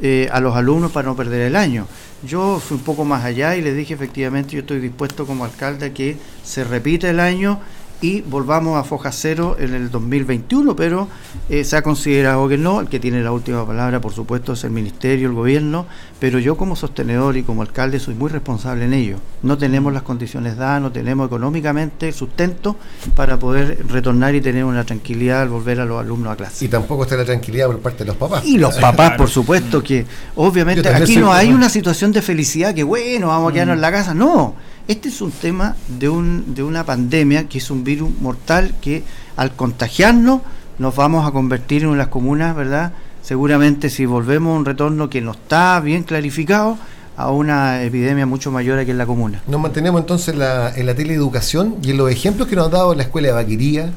eh, 0.00 0.28
a 0.32 0.40
los 0.40 0.54
alumnos 0.54 0.92
para 0.92 1.08
no 1.08 1.16
perder 1.16 1.42
el 1.42 1.56
año. 1.56 1.86
Yo 2.22 2.60
fui 2.60 2.76
un 2.76 2.82
poco 2.82 3.04
más 3.04 3.24
allá 3.24 3.56
y 3.56 3.62
les 3.62 3.76
dije 3.76 3.94
efectivamente 3.94 4.52
yo 4.52 4.60
estoy 4.60 4.80
dispuesto 4.80 5.26
como 5.26 5.44
alcalde 5.44 5.86
a 5.86 5.94
que 5.94 6.16
se 6.42 6.64
repita 6.64 7.08
el 7.08 7.20
año 7.20 7.60
y 8.00 8.20
volvamos 8.22 8.78
a 8.78 8.84
foja 8.84 9.10
cero 9.12 9.56
en 9.58 9.74
el 9.74 9.90
2021, 9.90 10.76
pero 10.76 11.08
eh, 11.48 11.64
se 11.64 11.76
ha 11.76 11.82
considerado 11.82 12.48
que 12.48 12.56
no, 12.56 12.80
el 12.80 12.88
que 12.88 13.00
tiene 13.00 13.22
la 13.22 13.32
última 13.32 13.66
palabra 13.66 14.00
por 14.00 14.12
supuesto 14.12 14.52
es 14.52 14.64
el 14.64 14.70
ministerio, 14.70 15.28
el 15.28 15.34
gobierno, 15.34 15.86
pero 16.20 16.38
yo 16.38 16.56
como 16.56 16.76
sostenedor 16.76 17.36
y 17.36 17.42
como 17.42 17.62
alcalde 17.62 17.98
soy 17.98 18.14
muy 18.14 18.30
responsable 18.30 18.84
en 18.84 18.94
ello. 18.94 19.16
No 19.42 19.58
tenemos 19.58 19.92
las 19.92 20.02
condiciones 20.02 20.56
dadas, 20.56 20.80
no 20.80 20.92
tenemos 20.92 21.26
económicamente 21.26 22.12
sustento 22.12 22.76
para 23.14 23.38
poder 23.38 23.86
retornar 23.88 24.34
y 24.34 24.40
tener 24.40 24.64
una 24.64 24.84
tranquilidad 24.84 25.42
al 25.42 25.48
volver 25.48 25.80
a 25.80 25.84
los 25.84 26.00
alumnos 26.00 26.32
a 26.32 26.36
clase. 26.36 26.64
Y 26.64 26.68
tampoco 26.68 27.02
está 27.02 27.16
la 27.16 27.24
tranquilidad 27.24 27.66
por 27.66 27.80
parte 27.80 27.98
de 27.98 28.06
los 28.06 28.16
papás. 28.16 28.44
Y 28.44 28.58
los 28.58 28.76
papás, 28.76 29.12
por 29.12 29.28
supuesto, 29.28 29.82
que 29.82 30.06
obviamente 30.36 30.88
aquí 30.88 31.16
no 31.16 31.32
hay 31.32 31.52
una 31.52 31.68
situación 31.68 32.12
de 32.12 32.22
felicidad 32.22 32.74
que 32.74 32.84
bueno, 32.84 33.28
vamos 33.28 33.50
a 33.50 33.52
quedarnos 33.52 33.74
en 33.74 33.80
la 33.80 33.90
casa. 33.90 34.14
No, 34.14 34.54
este 34.88 35.08
es 35.10 35.20
un 35.20 35.30
tema 35.30 35.76
de, 35.98 36.08
un, 36.08 36.54
de 36.54 36.62
una 36.62 36.84
pandemia 36.84 37.48
que 37.48 37.58
es 37.58 37.70
un 37.70 37.84
virus 37.84 38.10
mortal 38.20 38.74
que 38.80 39.04
al 39.36 39.52
contagiarnos 39.54 40.40
nos 40.78 40.96
vamos 40.96 41.26
a 41.26 41.30
convertir 41.32 41.82
en 41.82 41.88
unas 41.88 42.08
comunas, 42.08 42.56
¿verdad? 42.56 42.92
Seguramente 43.22 43.90
si 43.90 44.06
volvemos 44.06 44.54
a 44.54 44.58
un 44.58 44.64
retorno 44.64 45.10
que 45.10 45.20
no 45.20 45.32
está 45.32 45.78
bien 45.80 46.02
clarificado 46.04 46.78
a 47.16 47.30
una 47.30 47.82
epidemia 47.82 48.26
mucho 48.26 48.50
mayor 48.50 48.78
aquí 48.78 48.90
en 48.92 48.98
la 48.98 49.04
comuna. 49.06 49.42
Nos 49.48 49.60
mantenemos 49.60 50.00
entonces 50.00 50.28
en 50.34 50.38
la, 50.38 50.72
en 50.74 50.86
la 50.86 50.94
teleeducación 50.94 51.76
y 51.82 51.90
en 51.90 51.96
los 51.98 52.10
ejemplos 52.10 52.48
que 52.48 52.56
nos 52.56 52.68
ha 52.68 52.70
dado 52.70 52.94
la 52.94 53.02
escuela 53.02 53.28
de 53.28 53.34
vaquería, 53.34 53.90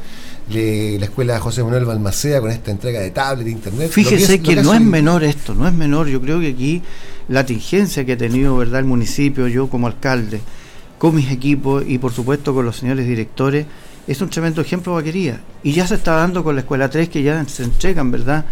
le- 0.50 0.98
la 1.00 1.06
escuela 1.06 1.40
José 1.40 1.64
Manuel 1.64 1.86
Balmaceda 1.86 2.42
con 2.42 2.50
esta 2.52 2.72
entrega 2.72 3.00
de 3.00 3.12
tablet, 3.12 3.46
de 3.46 3.52
internet. 3.52 3.92
Fíjese 3.92 4.34
es- 4.36 4.42
que, 4.42 4.56
no 4.56 4.74
es 4.74 4.82
menor 4.82 5.24
esto, 5.24 5.54
no 5.54 5.68
es 5.68 5.74
menor. 5.74 6.08
Yo 6.08 6.20
creo 6.20 6.40
que 6.40 6.48
aquí 6.50 6.82
la 7.30 7.46
tingencia 7.46 8.04
que 8.04 8.14
ha 8.14 8.18
tenido 8.18 8.58
verdad 8.58 8.80
el 8.80 8.86
municipio, 8.88 9.48
yo 9.48 9.68
como 9.70 9.86
alcalde, 9.88 10.42
con 11.02 11.16
mis 11.16 11.32
equipos 11.32 11.84
y 11.88 11.98
por 11.98 12.12
supuesto 12.12 12.54
con 12.54 12.64
los 12.64 12.78
señores 12.78 13.08
directores, 13.08 13.66
es 14.06 14.22
un 14.22 14.30
tremendo 14.30 14.62
ejemplo 14.62 14.92
de 14.92 15.02
vaquería. 15.02 15.42
Y 15.64 15.72
ya 15.72 15.88
se 15.88 15.96
está 15.96 16.12
dando 16.12 16.44
con 16.44 16.54
la 16.54 16.62
escuela 16.62 16.92
3 16.92 17.10
que 17.10 17.24
ya 17.24 17.44
se 17.46 17.64
entregan, 17.64 18.12
¿verdad? 18.12 18.46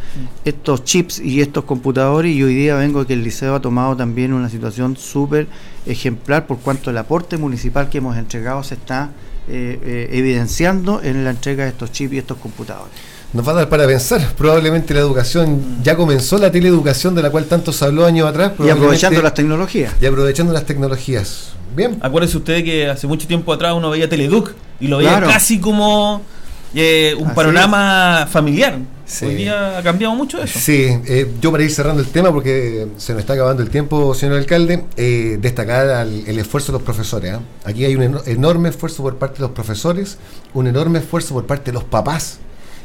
Estos 0.43 0.83
chips 0.83 1.19
y 1.19 1.41
estos 1.41 1.65
computadores 1.65 2.35
y 2.35 2.41
hoy 2.41 2.55
día 2.55 2.73
vengo 2.73 3.05
que 3.05 3.13
el 3.13 3.23
liceo 3.23 3.53
ha 3.53 3.61
tomado 3.61 3.95
también 3.95 4.33
una 4.33 4.49
situación 4.49 4.97
súper 4.97 5.45
ejemplar 5.85 6.47
por 6.47 6.57
cuanto 6.57 6.89
el 6.89 6.97
aporte 6.97 7.37
municipal 7.37 7.87
que 7.87 7.99
hemos 7.99 8.17
entregado 8.17 8.63
se 8.63 8.73
está 8.73 9.11
eh, 9.47 9.79
eh, 9.83 10.09
evidenciando 10.13 11.03
en 11.03 11.23
la 11.23 11.29
entrega 11.29 11.65
de 11.65 11.69
estos 11.69 11.91
chips 11.91 12.13
y 12.13 12.17
estos 12.17 12.39
computadores. 12.39 12.95
Nos 13.31 13.47
va 13.47 13.51
a 13.51 13.55
dar 13.55 13.69
para 13.69 13.85
pensar, 13.85 14.33
probablemente 14.35 14.91
la 14.95 15.01
educación, 15.01 15.61
ya 15.83 15.95
comenzó 15.95 16.39
la 16.39 16.51
teleeducación 16.51 17.13
de 17.13 17.21
la 17.21 17.29
cual 17.29 17.45
tanto 17.45 17.71
se 17.71 17.85
habló 17.85 18.07
años 18.07 18.27
atrás. 18.27 18.53
Y 18.57 18.69
aprovechando 18.69 19.21
las 19.21 19.35
tecnologías. 19.35 19.93
Y 20.01 20.07
aprovechando 20.07 20.51
las 20.51 20.65
tecnologías. 20.65 21.53
Bien. 21.75 21.99
Acuérdese 22.01 22.37
usted 22.37 22.63
que 22.63 22.89
hace 22.89 23.05
mucho 23.05 23.27
tiempo 23.27 23.53
atrás 23.53 23.73
uno 23.75 23.91
veía 23.91 24.09
Teleduc 24.09 24.53
y 24.79 24.87
lo 24.87 24.97
veía 24.97 25.21
casi 25.21 25.59
como 25.59 26.23
eh, 26.73 27.15
un 27.19 27.35
panorama 27.35 28.27
familiar. 28.31 28.79
Hoy 29.21 29.35
día 29.35 29.77
ha 29.77 29.83
cambiado 29.83 30.15
mucho 30.15 30.41
eso. 30.41 30.57
Sí, 30.57 30.87
eh, 31.07 31.31
yo 31.39 31.51
para 31.51 31.63
ir 31.63 31.71
cerrando 31.71 32.01
el 32.01 32.07
tema, 32.07 32.31
porque 32.31 32.87
se 32.97 33.13
nos 33.13 33.21
está 33.21 33.33
acabando 33.33 33.61
el 33.61 33.69
tiempo, 33.69 34.15
señor 34.15 34.37
alcalde, 34.37 34.85
eh, 34.97 35.37
destacar 35.39 36.07
el 36.07 36.39
esfuerzo 36.39 36.71
de 36.71 36.79
los 36.79 36.81
profesores. 36.81 37.33
¿ah? 37.33 37.41
Aquí 37.63 37.85
hay 37.85 37.95
un 37.95 38.19
enorme 38.25 38.69
esfuerzo 38.69 39.03
por 39.03 39.17
parte 39.17 39.35
de 39.35 39.41
los 39.41 39.51
profesores, 39.51 40.17
un 40.55 40.65
enorme 40.65 40.97
esfuerzo 40.97 41.35
por 41.35 41.45
parte 41.45 41.65
de 41.71 41.73
los 41.73 41.83
papás 41.83 42.39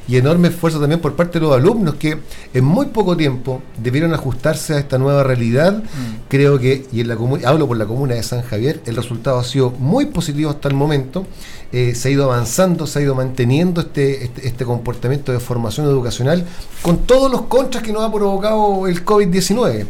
y 0.07 0.17
enorme 0.17 0.49
esfuerzo 0.49 0.81
también 0.81 1.01
por 1.01 1.15
parte 1.17 1.39
de 1.39 1.47
los 1.47 1.57
alumnos 1.57 1.95
que 1.95 2.19
en 2.53 2.65
muy 2.65 2.87
poco 2.87 3.17
tiempo 3.17 3.63
debieron 3.83 4.13
ajustarse 4.13 4.75
a 4.75 4.79
esta 4.79 4.99
nueva 4.99 5.23
realidad. 5.23 5.83
Mm. 5.83 6.29
Creo 6.29 6.59
que, 6.59 6.87
y 6.93 7.01
en 7.01 7.09
la 7.09 7.17
hablo 7.45 7.67
por 7.67 7.77
la 7.77 7.87
comuna 7.87 8.15
de 8.15 8.23
San 8.23 8.43
Javier, 8.43 8.83
el 8.87 8.97
resultado 8.97 9.39
ha 9.39 9.45
sido 9.45 9.71
muy 9.71 10.07
positivo 10.07 10.51
hasta 10.51 10.69
el 10.69 10.75
momento. 10.75 11.27
Eh, 11.73 11.95
se 11.95 12.09
ha 12.09 12.11
ido 12.13 12.25
avanzando, 12.25 12.87
se 12.87 12.99
ha 12.99 13.03
ido 13.03 13.15
manteniendo 13.15 13.81
este, 13.81 14.25
este, 14.25 14.47
este, 14.47 14.65
comportamiento 14.65 15.33
de 15.33 15.41
formación 15.41 15.87
educacional 15.87 16.45
con 16.83 16.99
todos 16.99 17.31
los 17.31 17.43
contras 17.43 17.83
que 17.83 17.93
nos 17.93 18.03
ha 18.03 18.13
provocado 18.13 18.87
el 18.87 19.05
COVID-19 19.05 19.87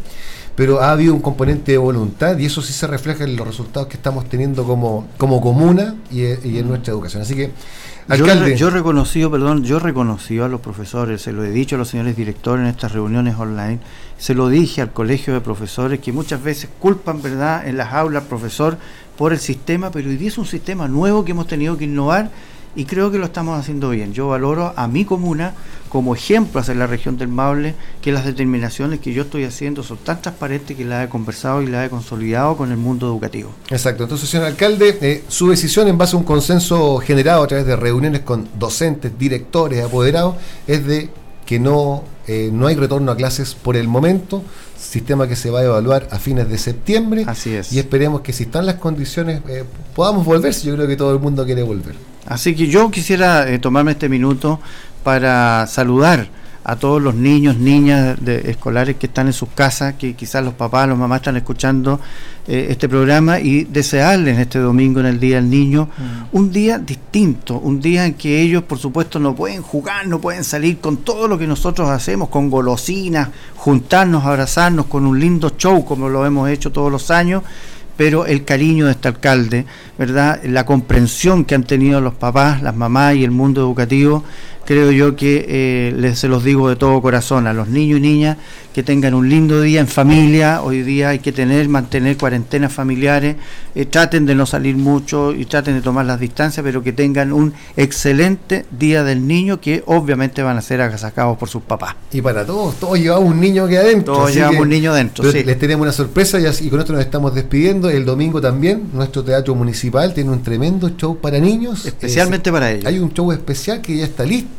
pero 0.55 0.81
ha 0.81 0.91
habido 0.91 1.13
un 1.13 1.21
componente 1.21 1.73
de 1.73 1.77
voluntad 1.77 2.37
y 2.37 2.45
eso 2.45 2.61
sí 2.61 2.73
se 2.73 2.87
refleja 2.87 3.23
en 3.23 3.35
los 3.35 3.47
resultados 3.47 3.87
que 3.87 3.97
estamos 3.97 4.27
teniendo 4.29 4.63
como, 4.63 5.07
como 5.17 5.41
comuna 5.41 5.95
y, 6.11 6.21
y 6.21 6.59
en 6.59 6.67
nuestra 6.67 6.93
educación. 6.93 7.21
Así 7.21 7.35
que 7.35 7.51
Alcalde. 8.07 8.55
Yo, 8.55 8.67
he 8.67 8.71
reconocido, 8.71 9.31
perdón, 9.31 9.63
yo 9.63 9.79
reconocido 9.79 10.45
a 10.45 10.47
los 10.47 10.61
profesores, 10.61 11.23
se 11.23 11.31
lo 11.31 11.43
he 11.43 11.49
dicho 11.49 11.75
a 11.75 11.79
los 11.79 11.87
señores 11.87 12.15
directores 12.15 12.61
en 12.63 12.69
estas 12.69 12.91
reuniones 12.91 13.35
online, 13.35 13.79
se 14.19 14.35
lo 14.35 14.47
dije 14.47 14.81
al 14.81 14.91
colegio 14.91 15.33
de 15.33 15.41
profesores 15.41 15.99
que 15.99 16.11
muchas 16.11 16.43
veces 16.43 16.69
culpan, 16.79 17.23
¿verdad?, 17.23 17.67
en 17.67 17.77
las 17.77 17.93
aulas 17.93 18.25
profesor 18.25 18.77
por 19.17 19.33
el 19.33 19.39
sistema, 19.39 19.89
pero 19.89 20.07
hoy 20.07 20.17
día 20.17 20.27
es 20.27 20.37
un 20.37 20.45
sistema 20.45 20.87
nuevo 20.87 21.25
que 21.25 21.31
hemos 21.31 21.47
tenido 21.47 21.77
que 21.77 21.85
innovar 21.85 22.29
y 22.75 22.85
creo 22.85 23.11
que 23.11 23.17
lo 23.17 23.25
estamos 23.25 23.59
haciendo 23.59 23.89
bien. 23.89 24.13
Yo 24.13 24.27
valoro 24.27 24.73
a 24.75 24.87
mi 24.87 25.05
comuna 25.05 25.53
como 25.89 26.13
ejemplo 26.13 26.59
hacia 26.59 26.73
la 26.73 26.87
región 26.87 27.17
del 27.17 27.29
Maule 27.29 27.73
que 28.01 28.11
las 28.11 28.25
determinaciones 28.25 28.99
que 28.99 29.13
yo 29.13 29.23
estoy 29.23 29.45
haciendo 29.45 29.81
son 29.81 29.97
tan 29.97 30.21
transparentes 30.21 30.75
que 30.75 30.83
las 30.83 31.05
he 31.05 31.09
conversado 31.09 31.61
y 31.61 31.67
las 31.67 31.87
he 31.87 31.89
consolidado 31.89 32.57
con 32.57 32.71
el 32.71 32.77
mundo 32.77 33.07
educativo. 33.07 33.51
Exacto. 33.69 34.03
Entonces, 34.03 34.29
señor 34.29 34.47
alcalde, 34.47 34.97
eh, 35.01 35.23
su 35.27 35.49
decisión 35.49 35.87
en 35.87 35.97
base 35.97 36.15
a 36.15 36.19
un 36.19 36.25
consenso 36.25 36.97
generado 36.97 37.43
a 37.43 37.47
través 37.47 37.65
de 37.65 37.75
reuniones 37.75 38.21
con 38.21 38.47
docentes, 38.59 39.17
directores, 39.17 39.83
apoderados, 39.83 40.35
es 40.67 40.85
de 40.85 41.09
que 41.45 41.59
no, 41.59 42.03
eh, 42.27 42.49
no 42.51 42.67
hay 42.67 42.75
retorno 42.75 43.11
a 43.11 43.15
clases 43.15 43.55
por 43.55 43.75
el 43.75 43.87
momento, 43.87 44.43
sistema 44.77 45.27
que 45.27 45.35
se 45.35 45.49
va 45.49 45.59
a 45.59 45.63
evaluar 45.63 46.07
a 46.11 46.19
fines 46.19 46.49
de 46.49 46.57
septiembre. 46.57 47.23
Así 47.27 47.55
es. 47.55 47.71
Y 47.71 47.79
esperemos 47.79 48.21
que 48.21 48.33
si 48.33 48.43
están 48.43 48.65
las 48.65 48.75
condiciones 48.75 49.41
eh, 49.47 49.63
podamos 49.95 50.25
volver, 50.25 50.53
si 50.53 50.67
yo 50.67 50.75
creo 50.75 50.87
que 50.87 50.95
todo 50.95 51.13
el 51.13 51.19
mundo 51.19 51.45
quiere 51.45 51.63
volver. 51.63 51.95
Así 52.25 52.55
que 52.55 52.67
yo 52.67 52.89
quisiera 52.89 53.49
eh, 53.49 53.59
tomarme 53.59 53.91
este 53.91 54.09
minuto 54.09 54.59
para 55.03 55.67
saludar 55.67 56.27
a 56.67 56.75
todos 56.77 56.99
los 56.99 57.13
niños, 57.13 57.57
niñas 57.57 58.17
de, 58.19 58.49
escolares 58.49 58.95
que 58.95 59.05
están 59.05 59.27
en 59.27 59.33
sus 59.33 59.49
casas, 59.49 59.93
que 59.93 60.15
quizás 60.15 60.43
los 60.43 60.55
papás, 60.55 60.89
los 60.89 60.97
mamás 60.97 61.19
están 61.19 61.37
escuchando 61.37 61.99
eh, 62.47 62.67
este 62.71 62.89
programa 62.89 63.39
y 63.39 63.65
desearles 63.65 64.39
este 64.39 64.57
domingo 64.57 64.99
en 64.99 65.05
el 65.05 65.19
Día 65.19 65.35
del 65.35 65.47
Niño 65.47 65.89
mm. 65.95 66.35
un 66.35 66.51
día 66.51 66.79
distinto, 66.79 67.59
un 67.59 67.79
día 67.79 68.07
en 68.07 68.15
que 68.15 68.41
ellos 68.41 68.63
por 68.63 68.79
supuesto 68.79 69.19
no 69.19 69.35
pueden 69.35 69.61
jugar, 69.61 70.07
no 70.07 70.19
pueden 70.19 70.43
salir 70.43 70.79
con 70.79 70.97
todo 70.97 71.27
lo 71.27 71.37
que 71.37 71.45
nosotros 71.45 71.87
hacemos, 71.87 72.29
con 72.29 72.49
golosinas, 72.49 73.29
juntarnos, 73.55 74.25
abrazarnos, 74.25 74.87
con 74.87 75.05
un 75.05 75.19
lindo 75.19 75.51
show 75.55 75.85
como 75.85 76.09
lo 76.09 76.25
hemos 76.25 76.49
hecho 76.49 76.71
todos 76.71 76.91
los 76.91 77.11
años 77.11 77.43
pero 77.97 78.25
el 78.25 78.43
cariño 78.43 78.85
de 78.85 78.91
este 78.91 79.07
alcalde, 79.07 79.65
¿verdad? 79.97 80.41
La 80.43 80.65
comprensión 80.65 81.45
que 81.45 81.55
han 81.55 81.63
tenido 81.63 82.01
los 82.01 82.13
papás, 82.13 82.61
las 82.61 82.75
mamás 82.75 83.15
y 83.15 83.23
el 83.23 83.31
mundo 83.31 83.61
educativo 83.61 84.23
creo 84.65 84.91
yo 84.91 85.15
que 85.15 85.45
eh, 85.47 85.93
les, 85.95 86.19
se 86.19 86.27
los 86.27 86.43
digo 86.43 86.69
de 86.69 86.75
todo 86.75 87.01
corazón 87.01 87.47
a 87.47 87.53
los 87.53 87.67
niños 87.67 87.99
y 87.99 88.01
niñas 88.01 88.37
que 88.73 88.83
tengan 88.83 89.13
un 89.13 89.29
lindo 89.29 89.61
día 89.61 89.79
en 89.79 89.87
familia. 89.87 90.61
Hoy 90.61 90.81
día 90.81 91.09
hay 91.09 91.19
que 91.19 91.31
tener, 91.31 91.69
mantener 91.69 92.17
cuarentenas 92.17 92.73
familiares, 92.73 93.37
eh, 93.73 93.85
traten 93.85 94.25
de 94.25 94.35
no 94.35 94.45
salir 94.45 94.75
mucho 94.75 95.31
y 95.33 95.45
traten 95.45 95.75
de 95.75 95.81
tomar 95.81 96.05
las 96.05 96.19
distancias, 96.19 96.61
pero 96.61 96.83
que 96.83 96.91
tengan 96.91 97.31
un 97.31 97.53
excelente 97.77 98.65
día 98.77 99.03
del 99.03 99.25
niño 99.25 99.61
que 99.61 99.81
obviamente 99.85 100.43
van 100.43 100.57
a 100.57 100.61
ser 100.61 100.81
agasacados 100.81 101.37
por 101.37 101.47
sus 101.47 101.63
papás. 101.63 101.95
Y 102.11 102.21
para 102.21 102.45
todos, 102.45 102.75
todos 102.75 102.99
llevamos 102.99 103.29
un 103.29 103.39
niño 103.39 103.63
aquí 103.63 103.77
adentro. 103.77 104.15
Todos 104.15 104.33
llevamos 104.33 104.61
un 104.61 104.69
niño 104.69 104.91
adentro. 104.91 105.31
Sí. 105.31 105.43
Les 105.43 105.57
tenemos 105.57 105.83
una 105.83 105.93
sorpresa 105.93 106.39
y, 106.39 106.45
así, 106.45 106.69
con 106.69 106.81
esto 106.81 106.91
nos 106.91 107.01
estamos 107.01 107.33
despidiendo. 107.33 107.89
El 107.89 108.03
domingo 108.03 108.41
también, 108.41 108.89
nuestro 108.93 109.23
teatro 109.23 109.55
municipal 109.55 110.13
tiene 110.13 110.31
un 110.31 110.43
tremendo 110.43 110.89
show 110.97 111.17
para 111.17 111.39
niños. 111.39 111.85
Especialmente 111.85 112.51
para 112.51 112.71
ellos. 112.71 112.85
Hay 112.85 112.99
un 112.99 113.13
show 113.13 113.31
especial 113.31 113.81
que 113.81 113.97
ya 113.97 114.03
está 114.03 114.25
listo 114.25 114.54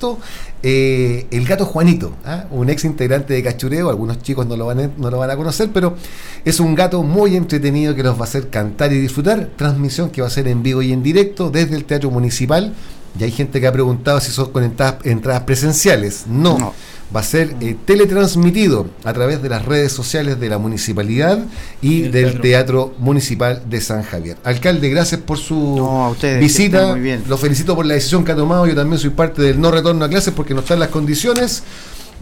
eh, 0.63 1.27
el 1.31 1.47
gato 1.47 1.65
Juanito, 1.65 2.13
¿ah? 2.25 2.45
un 2.51 2.71
ex 2.71 2.85
integrante 2.85 3.35
de 3.35 3.43
Cachureo, 3.43 3.89
algunos 3.91 4.23
chicos 4.23 4.47
no 4.47 4.57
lo, 4.57 4.67
van 4.67 4.81
a, 4.81 4.91
no 4.97 5.11
lo 5.11 5.19
van 5.19 5.31
a 5.31 5.37
conocer, 5.37 5.71
pero 5.73 5.97
es 6.45 6.61
un 6.61 6.75
gato 6.75 7.03
muy 7.03 7.37
entretenido 7.37 7.95
que 7.95 8.03
los 8.03 8.17
va 8.17 8.21
a 8.21 8.25
hacer 8.25 8.51
cantar 8.51 8.93
y 8.93 8.99
disfrutar. 8.99 9.51
Transmisión 9.57 10.11
que 10.11 10.23
va 10.23 10.29
a 10.29 10.31
ser 10.31 10.49
en 10.49 10.63
vivo 10.63 10.83
y 10.83 10.93
en 10.93 11.03
directo 11.03 11.51
desde 11.51 11.77
el 11.77 11.85
Teatro 11.85 12.11
Municipal. 12.11 12.75
Y 13.19 13.25
hay 13.25 13.31
gente 13.31 13.61
que 13.61 13.67
ha 13.67 13.73
preguntado 13.73 14.21
si 14.21 14.31
son 14.31 14.51
con 14.51 14.63
entradas, 14.63 15.43
presenciales. 15.43 16.25
no 16.27 16.75
va 17.15 17.21
a 17.21 17.23
ser 17.23 17.55
eh, 17.61 17.77
teletransmitido 17.85 18.89
a 19.05 19.13
través 19.13 19.43
de 19.43 19.49
las 19.49 19.65
redes 19.65 19.93
sociales 19.93 20.41
de 20.41 20.49
la 20.49 20.59
municipalidad 20.59 21.39
y, 21.81 22.03
del 22.03 22.41
teatro. 22.41 22.95
Municipal 22.99 23.63
de 23.69 23.81
San 23.81 24.03
Javier. 24.03 24.37
Alcalde, 24.45 24.89
gracias 24.89 25.21
por 25.21 25.39
su 25.39 26.15
visita. 26.41 26.97
Lo 27.29 27.39
felicito 27.39 27.75
por 27.75 27.87
la 27.87 27.95
decisión 27.95 28.25
que 28.25 28.33
ha 28.33 28.37
tomado. 28.37 28.67
Yo 28.67 28.75
también 28.75 28.99
soy 28.99 29.11
parte 29.11 29.43
del 29.43 29.61
no 29.61 29.71
retorno 29.71 30.05
a 30.05 30.09
clases 30.09 30.33
porque 30.35 30.55
no 30.55 30.61
están 30.61 30.81
las 30.81 30.89
condiciones. 30.89 31.63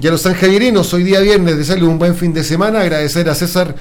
Y 0.00 0.06
a 0.06 0.10
los 0.10 0.22
sanjavierinos, 0.22 0.92
hoy 0.92 1.04
día 1.04 1.20
viernes, 1.20 1.56
desearles 1.56 1.88
un 1.88 1.98
buen 1.98 2.16
fin 2.16 2.32
de 2.32 2.42
semana. 2.42 2.80
Agradecer 2.80 3.28
a 3.28 3.34
César 3.34 3.74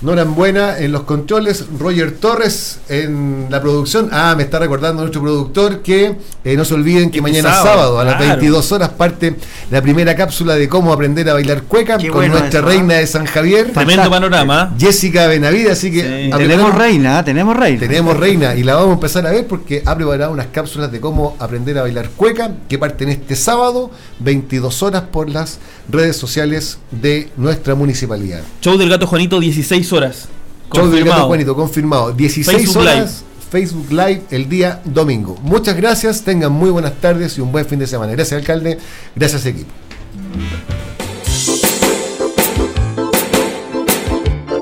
Buena 0.00 0.78
en 0.78 0.92
los 0.92 1.02
controles, 1.02 1.64
Roger 1.76 2.12
Torres 2.12 2.78
en 2.88 3.46
la 3.50 3.60
producción. 3.60 4.08
Ah, 4.12 4.34
me 4.36 4.44
está 4.44 4.60
recordando 4.60 5.02
nuestro 5.02 5.20
productor 5.20 5.82
que 5.82 6.14
eh, 6.44 6.56
no 6.56 6.64
se 6.64 6.74
olviden 6.74 7.10
que 7.10 7.20
mañana 7.20 7.52
sábado, 7.52 7.98
a 7.98 8.04
las 8.04 8.18
22 8.18 8.70
horas 8.72 8.90
parte 8.90 9.34
la 9.72 9.82
primera 9.82 10.14
cápsula 10.14 10.54
de 10.54 10.68
cómo 10.68 10.92
aprender 10.92 11.28
a 11.28 11.32
bailar 11.32 11.62
cueca 11.64 11.98
con 12.12 12.28
nuestra 12.28 12.60
reina 12.60 12.94
de 12.94 13.06
San 13.08 13.26
Javier. 13.26 13.72
Tremendo 13.72 14.08
panorama. 14.08 14.72
Jessica 14.78 15.26
Benavide, 15.26 15.72
así 15.72 15.90
que 15.90 16.30
tenemos 16.36 16.74
reina, 16.76 17.24
tenemos 17.24 17.56
reina. 17.56 17.80
Tenemos 17.80 18.16
reina 18.16 18.54
y 18.54 18.62
la 18.62 18.76
vamos 18.76 18.90
a 18.90 18.94
empezar 18.94 19.26
a 19.26 19.30
ver 19.30 19.48
porque 19.48 19.82
ha 19.84 19.96
preparado 19.96 20.32
unas 20.32 20.46
cápsulas 20.46 20.92
de 20.92 21.00
cómo 21.00 21.36
aprender 21.40 21.76
a 21.76 21.82
bailar 21.82 22.10
cueca 22.10 22.52
que 22.68 22.78
parten 22.78 23.08
este 23.08 23.34
sábado, 23.34 23.90
22 24.20 24.82
horas 24.84 25.02
por 25.10 25.28
las 25.28 25.58
redes 25.90 26.16
sociales 26.16 26.78
de 26.92 27.30
nuestra 27.36 27.74
municipalidad. 27.74 28.42
Show 28.60 28.78
del 28.78 28.88
gato 28.88 29.08
Juanito, 29.08 29.40
16 29.40 29.87
horas. 29.92 30.28
Confirmado. 30.68 31.26
Juanito, 31.26 31.54
confirmado. 31.54 32.12
16 32.12 32.76
horas. 32.76 33.24
Facebook 33.50 33.90
Live 33.90 34.24
el 34.30 34.48
día 34.48 34.80
domingo. 34.84 35.36
Muchas 35.42 35.76
gracias, 35.76 36.22
tengan 36.22 36.52
muy 36.52 36.70
buenas 36.70 36.94
tardes 37.00 37.38
y 37.38 37.40
un 37.40 37.50
buen 37.50 37.64
fin 37.64 37.78
de 37.78 37.86
semana. 37.86 38.12
Gracias, 38.12 38.38
alcalde. 38.38 38.78
Gracias, 39.16 39.46
equipo. 39.46 39.70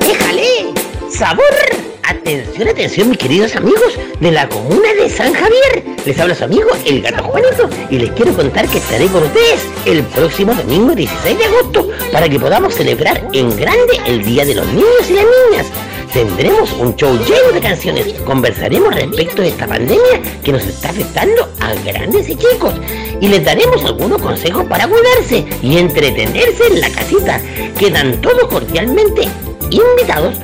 ¡Déjale! 0.01 0.73
¡Sabor! 1.11 1.86
Atención, 2.09 2.69
atención, 2.69 3.09
mis 3.09 3.19
queridos 3.19 3.57
amigos 3.57 3.99
de 4.21 4.31
la 4.31 4.49
comuna 4.49 4.95
de 4.95 5.11
San 5.11 5.33
Javier. 5.33 5.83
Les 6.05 6.17
habla 6.21 6.37
su 6.37 6.45
amigo 6.45 6.69
el 6.85 7.03
gato 7.03 7.25
Juanito 7.25 7.69
y 7.91 7.99
les 7.99 8.13
quiero 8.13 8.33
contar 8.33 8.69
que 8.69 8.79
estaré 8.79 9.09
con 9.09 9.25
ustedes 9.25 9.67
el 9.87 10.05
próximo 10.05 10.55
domingo 10.55 10.95
16 10.95 11.37
de 11.37 11.45
agosto 11.45 11.89
para 12.13 12.29
que 12.29 12.39
podamos 12.39 12.75
celebrar 12.75 13.29
en 13.33 13.57
grande 13.57 14.01
el 14.07 14.25
Día 14.25 14.45
de 14.45 14.55
los 14.55 14.67
Niños 14.69 15.11
y 15.11 15.15
las 15.15 15.25
Niñas. 15.25 15.67
Tendremos 16.13 16.71
un 16.75 16.95
show 16.95 17.13
lleno 17.27 17.53
de 17.53 17.61
canciones, 17.61 18.13
conversaremos 18.25 18.95
respecto 18.95 19.43
de 19.43 19.49
esta 19.49 19.67
pandemia 19.67 20.23
que 20.45 20.53
nos 20.53 20.65
está 20.65 20.91
afectando 20.91 21.49
a 21.59 21.75
grandes 21.85 22.29
y 22.29 22.37
chicos 22.37 22.75
y 23.21 23.27
les 23.27 23.45
daremos 23.45 23.85
algunos 23.85 24.23
consejos 24.23 24.65
para 24.67 24.87
cuidarse 24.87 25.45
y 25.61 25.79
entretenerse 25.79 26.69
en 26.69 26.81
la 26.81 26.89
casita. 26.89 27.41
Quedan 27.77 28.21
todos 28.21 28.45
cordialmente 28.45 29.29
invitados 29.71 30.37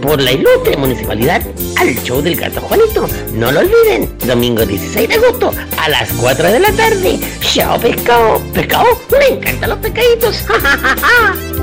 por 0.00 0.20
la 0.20 0.32
ilustre 0.32 0.76
municipalidad 0.76 1.42
al 1.76 1.94
show 2.02 2.20
del 2.22 2.36
gato 2.36 2.60
Juanito. 2.60 3.08
No 3.34 3.52
lo 3.52 3.60
olviden, 3.60 4.16
domingo 4.26 4.64
16 4.64 5.08
de 5.08 5.14
agosto 5.14 5.52
a 5.78 5.88
las 5.88 6.12
4 6.12 6.52
de 6.52 6.60
la 6.60 6.72
tarde. 6.72 7.18
Chao 7.40 7.78
pescado, 7.78 8.40
pescado, 8.52 8.86
me 9.10 9.36
encantan 9.36 9.70
los 9.70 9.78
pescaditos. 9.78 10.44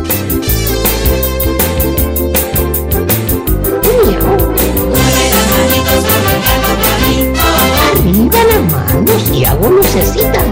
calenta 7.99 8.43
las 8.43 8.71
manos 8.71 9.29
y 9.33 9.45
hago 9.45 9.69
lucecitas. 9.69 10.43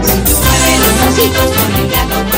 Así. 1.06 2.37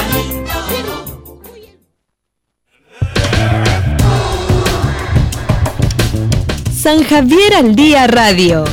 San 6.91 7.05
Javier 7.05 7.55
al 7.55 7.77
Día 7.77 8.09
Radio. 8.09 8.65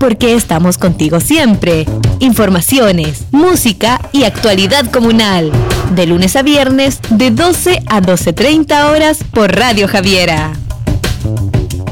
Porque 0.00 0.34
estamos 0.34 0.78
contigo 0.78 1.20
siempre. 1.20 1.84
Informaciones, 2.20 3.26
música 3.32 4.00
y 4.12 4.24
actualidad 4.24 4.90
comunal. 4.90 5.52
De 5.94 6.06
lunes 6.06 6.36
a 6.36 6.42
viernes, 6.42 7.00
de 7.10 7.30
12 7.30 7.82
a 7.86 8.00
12.30 8.00 8.90
horas 8.90 9.18
por 9.30 9.54
Radio 9.54 9.86
Javiera. 9.88 10.54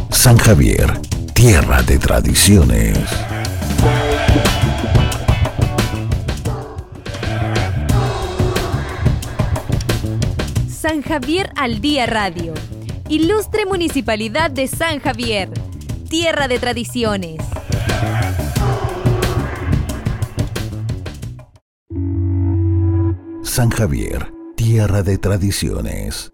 San 0.09 0.39
Javier, 0.39 0.99
tierra 1.35 1.83
de 1.83 1.99
tradiciones. 1.99 2.97
San 10.71 11.03
Javier 11.03 11.51
al 11.57 11.83
Día 11.83 12.07
Radio. 12.07 12.55
Ilustre 13.09 13.67
Municipalidad 13.67 14.51
de 14.51 14.67
San 14.67 14.99
Javier. 14.99 15.49
Tierra 16.09 16.49
de 16.49 16.59
tradiciones. 16.59 17.41
San 23.45 23.71
Javier, 23.71 24.33
tierra 24.57 25.05
de 25.05 25.19
tradiciones. 25.19 26.33